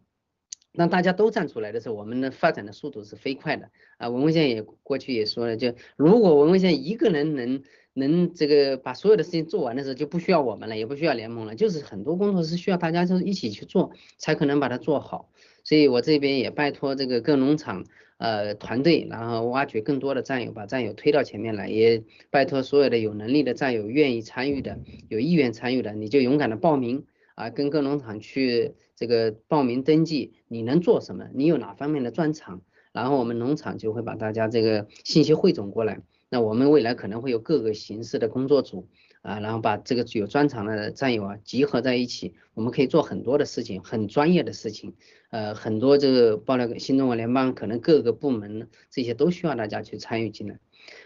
[0.72, 3.70] 那大家都站出来的时候，我们的发展的速度是飞快的。
[3.98, 7.64] 啊，文文先也过去也说了，就如果文文先一个人能
[7.94, 15.30] 能这个把所有的事情做完的时候，就不需要我们了，也不需要联盟了，就是很多工作是需要大家就是一起去做，才可能把它做好。
[15.64, 17.86] 所以我这边也拜托这个各农场。
[18.20, 31.30] 呃，团队，然后挖掘更多的战友，把战友推到前面来，也拜托所有的有能力的战友，愿意参与的，有意愿参与的，你就勇敢的报名啊，跟各农场去这个报名登记，你能做什么？
[31.34, 32.62] 你有哪方面的专长？
[32.92, 38.90] 然后我们农场就会把大家这个信息汇总过来，那我们未来可能会有各个形式的工作组。
[39.24, 44.94] 啊，然后把这个具有专长的战友啊集合在一起，我们可以做很多的事情，很专业的事情，
[45.32, 50.60] 呃，很多这个爆料新中国联邦可能各个部门这些都需要大家去参与进来。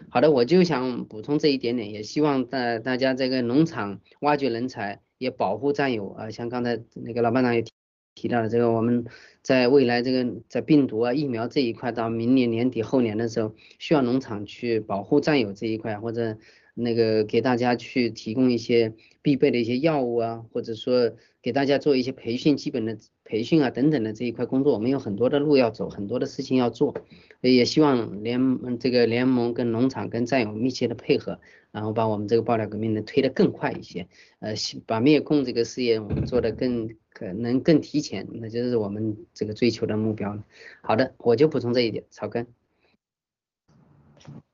[0.08, 7.72] 好的，我就想补充这一点点，也希望大大家这个农场挖掘人才，也保护战友啊，像刚才那个老班长也提
[8.14, 9.04] 提到了这个，我们
[9.42, 16.38] 在未来这个在病毒啊疫苗这一块，到明年年底后年的时候，需要农场去保护战友这一块或者。
[16.74, 26.94] 那个给大家去提供一些必备的一些药物啊，或者说给大家做一些培训，基本的培训啊等等的这一块工作，我们有很多的路要走，很多的事情要做，
[27.40, 31.38] 也希望联这个联盟跟农场跟战友密切的配合，
[31.70, 34.08] 然后把我们这个爆料革命呢推得更快一些，
[34.40, 34.54] 呃，
[34.86, 40.44] 把灭共这个事业我们做得更可能更提前，那就是我们这个追求的目标了。
[40.80, 42.46] 好的，我就补充这一点，草根。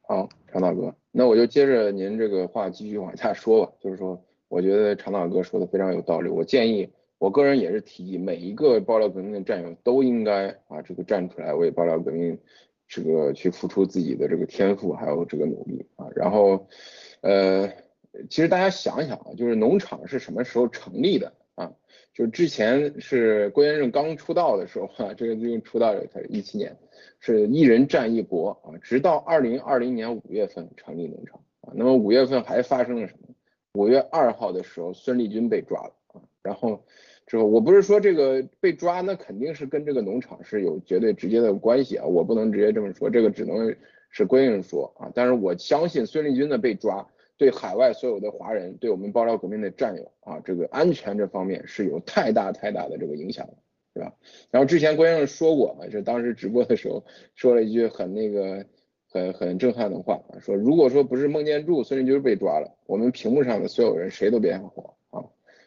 [0.03, 3.73] 好，常大哥，那我就接着您这个话继续往下说吧。
[3.81, 6.29] 就是说，我觉得常大哥说的非常有道理。
[6.29, 6.89] 我建议，
[7.19, 12.39] 我个人也是提议，每一个爆料革命的战友都应该啊，这个站出来为爆料革命
[12.87, 16.07] 这个去付出自己的这个天赋还有这个努力啊。
[16.17, 16.67] 然后，
[17.21, 17.69] 呃，
[18.31, 21.73] 其实大家想想啊，就是农场是什么时候成立的啊？
[22.15, 26.77] 就之前是郭先生刚出道的时候啊，这个最近出道才一七年。
[27.21, 31.73] 是一人战一国啊，直到二零二零年五月份成立农场啊。
[31.75, 33.35] 那么五月份还发生了什么？
[33.79, 36.21] 五月二号的时候，孙立军被抓了啊。
[36.43, 36.85] 然后
[37.27, 42.05] 之后，我不是说这个被抓，那肯定是跟这个农场是有绝对直接的关系啊。
[42.05, 43.73] 我不能直接这么说，这个只能
[44.11, 45.13] 是郭先生说啊。
[45.15, 47.07] 但是我相信孙立军的被抓，
[47.37, 53.55] 对海外所有的华人，对我们爆料革命的战友啊，这个安全这方面是有太大太大的这个影响的。
[53.95, 54.15] 对吧？
[54.53, 58.65] 然后之前郭先生说过嘛，就当时直播的时候说了一句很那个
[59.11, 65.25] 很很震撼的话，说如果说不是孟建柱、孙立军被抓了，我们屏幕上的所有人谁都别想活啊！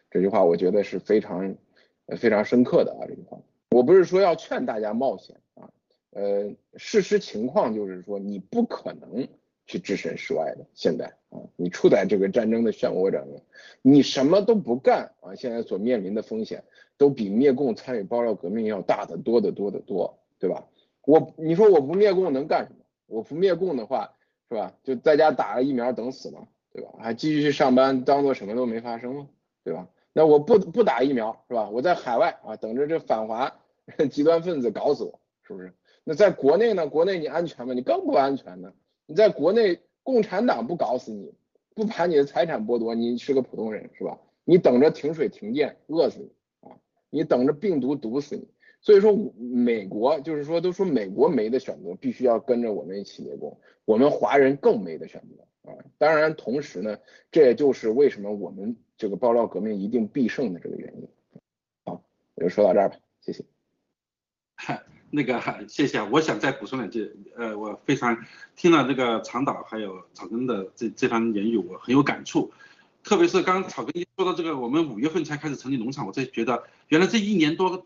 [0.10, 1.56] 这句话我觉得是非常
[2.18, 3.40] 非常深刻的啊，这句话。
[3.72, 5.70] 我不是说要劝大家冒险啊，
[6.12, 9.28] 呃，事实情况就是说你不可能
[9.66, 10.66] 去置身事外的。
[10.74, 13.42] 现在啊，你处在这个战争的漩涡当中，
[13.82, 16.64] 你什么都不干啊，现在所面临的风险。
[16.98, 20.68] 都比灭共参与爆料革命要大得多得多得多，对吧？
[21.04, 22.81] 我你说我不灭共能干什么？
[23.12, 24.14] 我不灭共的话，
[24.50, 24.74] 是吧？
[24.84, 26.48] 就在家打了疫苗等死吗？
[26.74, 26.94] 对吧？
[27.00, 29.28] 还继续去上班，当做什么都没发生吗？
[29.64, 29.88] 对吧？
[30.14, 31.70] 那我不不打疫苗，是吧？
[31.70, 33.60] 我在海外啊，等着这反华
[34.10, 35.74] 极端分子搞死我，是不是？
[36.04, 36.88] 那在国内呢？
[36.88, 37.74] 国内你安全吗？
[37.74, 38.74] 你更不安全呢。
[39.06, 41.34] 你在国内，共产党不搞死你，
[41.76, 44.18] 不把你的财产剥夺，你是个普通人，是吧？
[44.46, 46.76] 你等着停水停电，饿死你啊。
[47.10, 48.48] 你等着病毒毒死你，
[48.82, 55.78] 所以说美国就是说都说美国没得选择，必须要跟着我们一起灭共，我们华人更没得选择啊！
[56.00, 56.98] 当然，同时呢，
[57.32, 61.08] 这也就是为什么我们这个爆料革命一定必胜的这个原因。
[61.86, 62.04] 好，
[62.34, 63.46] 我就说到这儿吧，谢谢。
[65.14, 68.18] 那个谢谢，我想再补充两句，呃，我非常
[68.56, 72.52] 听了这个长岛还有草根的这这番言语，我很有感触。
[73.04, 77.86] 特别是刚刚草根一说到这个，我们五月份才开始成立农场，我才觉得原来这一年多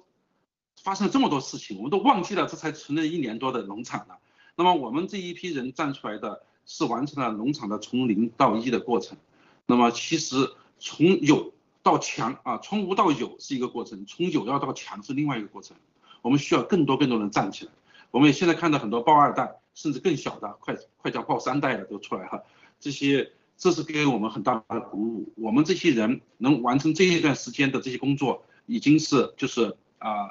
[0.81, 4.17] 发生了这么多事情，我们都忘记了这才成立一年多的农场了。
[4.55, 9.17] 那么我们这一批人站出来的是完成了农场的从零到一的过程。
[9.65, 15.75] 那么其实从有到强啊，从无到有是一个过程，从有要到强是另外一个过程。
[16.21, 17.71] 我们需要更多更多人站起来。
[18.11, 22.43] 我们也现在看到很多包二代，甚至更小的，快快叫包三代的都出来了，
[22.79, 23.31] 这些。
[23.57, 25.31] 这是给我们很大的鼓舞。
[25.37, 30.29] 我们这些人能完成这一段时间的这些工作，已经是就是啊，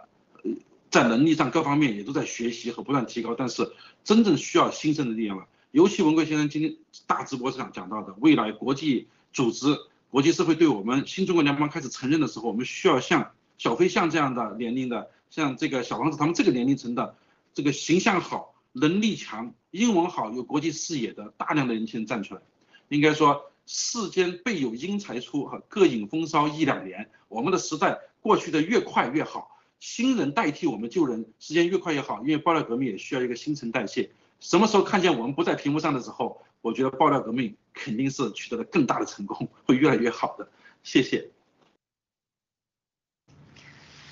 [0.95, 3.35] 在能力上各方面也都在学习和不断提高。
[3.35, 3.73] 但是
[4.05, 6.77] 真正需要新生的力量了，尤其文贵先生今天
[7.09, 9.77] 大直播上讲到的，未来国际组织、
[10.09, 17.17] 国际社会对我们新中国联邦开始承认的时候，我们需要像小飞象这样的年龄的，像这个小王子他们这个年龄层的，
[17.53, 22.41] 这个形象好、能力强、英文好、有国际视野的大量的年轻人站出来。
[22.89, 27.11] 应该说，世间备有英才出，哈，各领风骚一两年。
[27.29, 32.21] 我们的时代过去的越快越好，新人代替我们旧人，时间越快越好。
[32.23, 34.11] 因为爆料革命也需要一个新陈代谢。
[34.41, 40.49] 什么时候看见我们不在屏幕上的时候，我觉得爆料革命肯定是取得了更大的成功，会越来越好的。
[40.83, 41.31] 谢谢。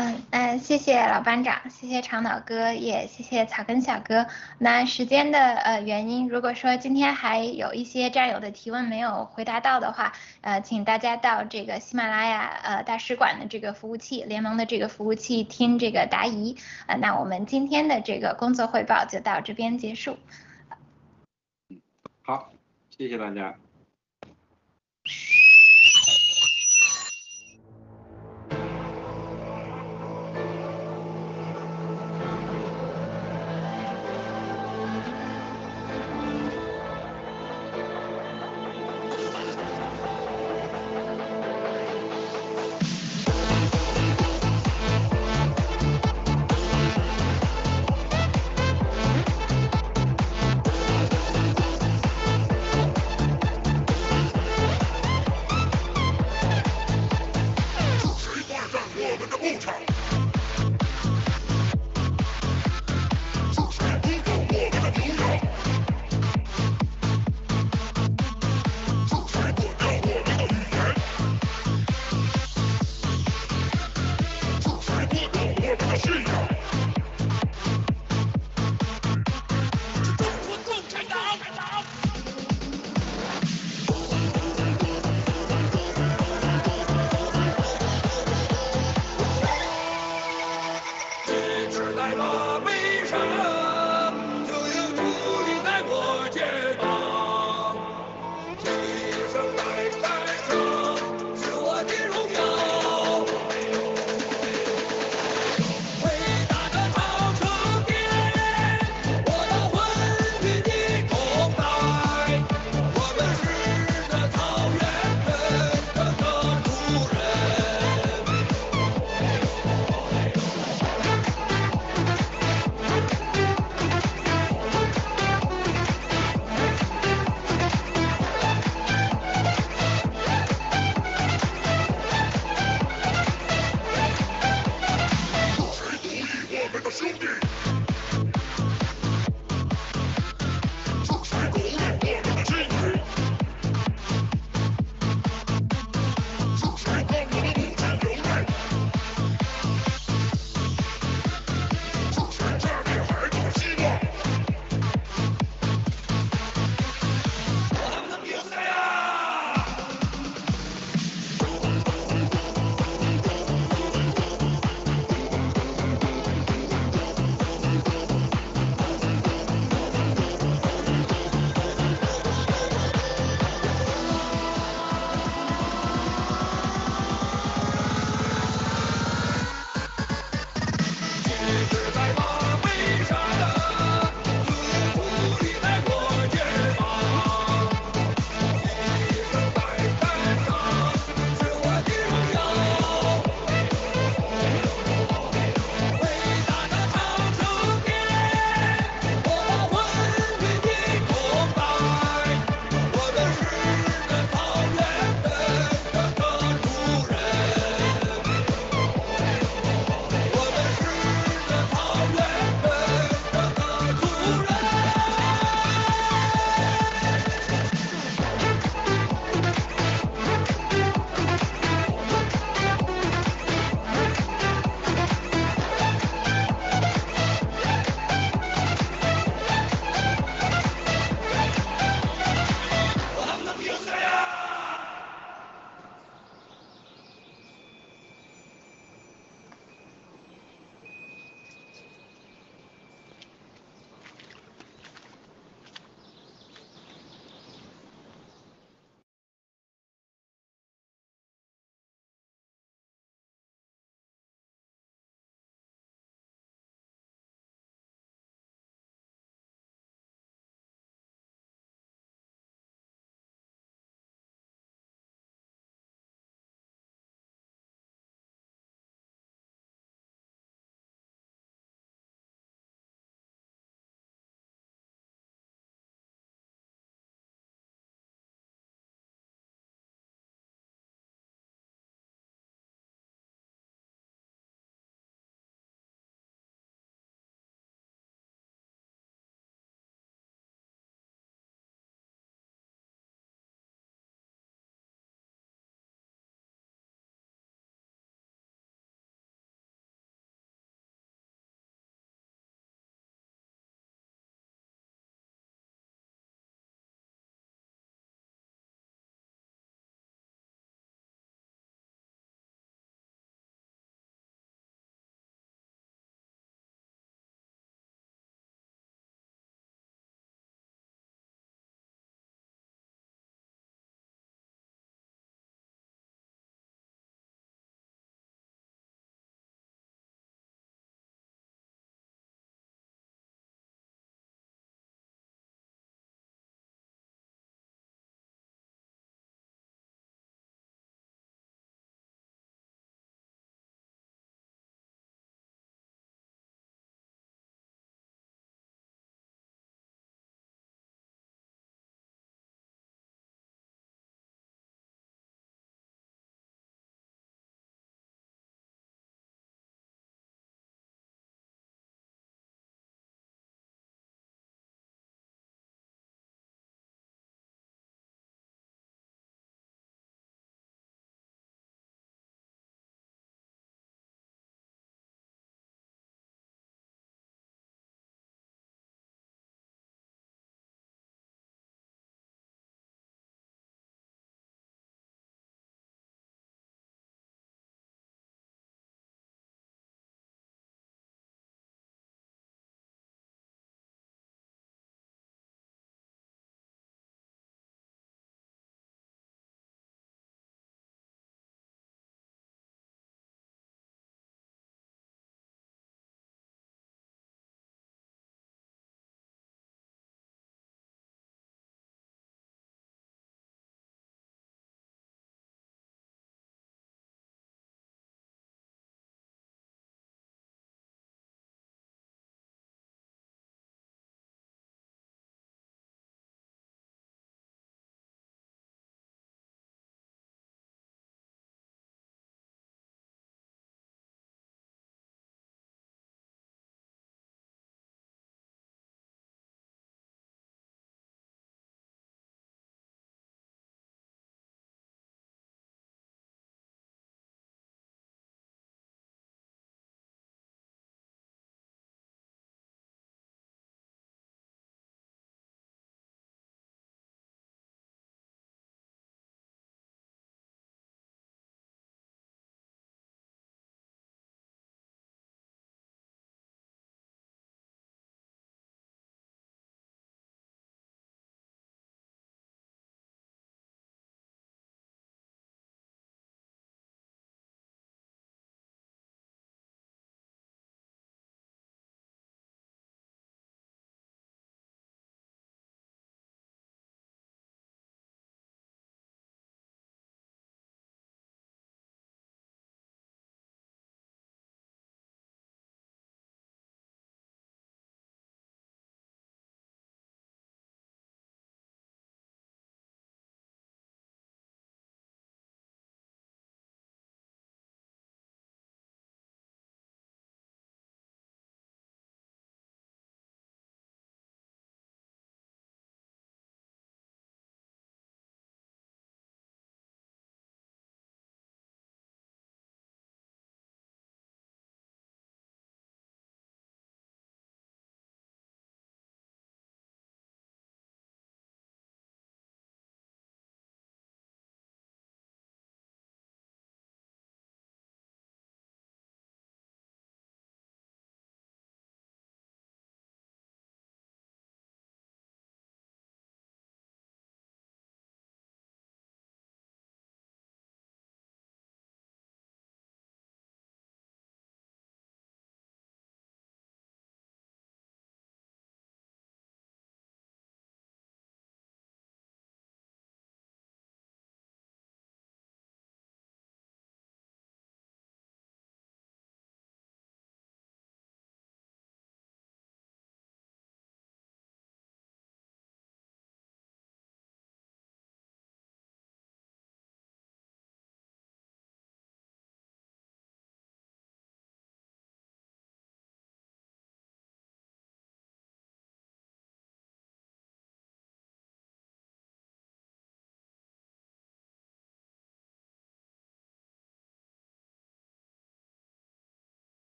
[0.00, 4.24] 嗯嗯，谢谢老班长，谢谢长岛哥，也谢谢草根小哥。
[4.56, 16.56] 那时间的呃原因，如果说今天还有一些战友的提问没有回答到的话，呃，请大家到这个喜马拉雅呃大使馆的这个服务器，联盟的这个服务器听这个答疑。
[16.86, 20.16] 呃，那我们今天的这个工作汇报就到这边结束。
[21.70, 21.80] 嗯
[22.22, 22.52] 好，
[22.96, 23.52] 谢谢大家。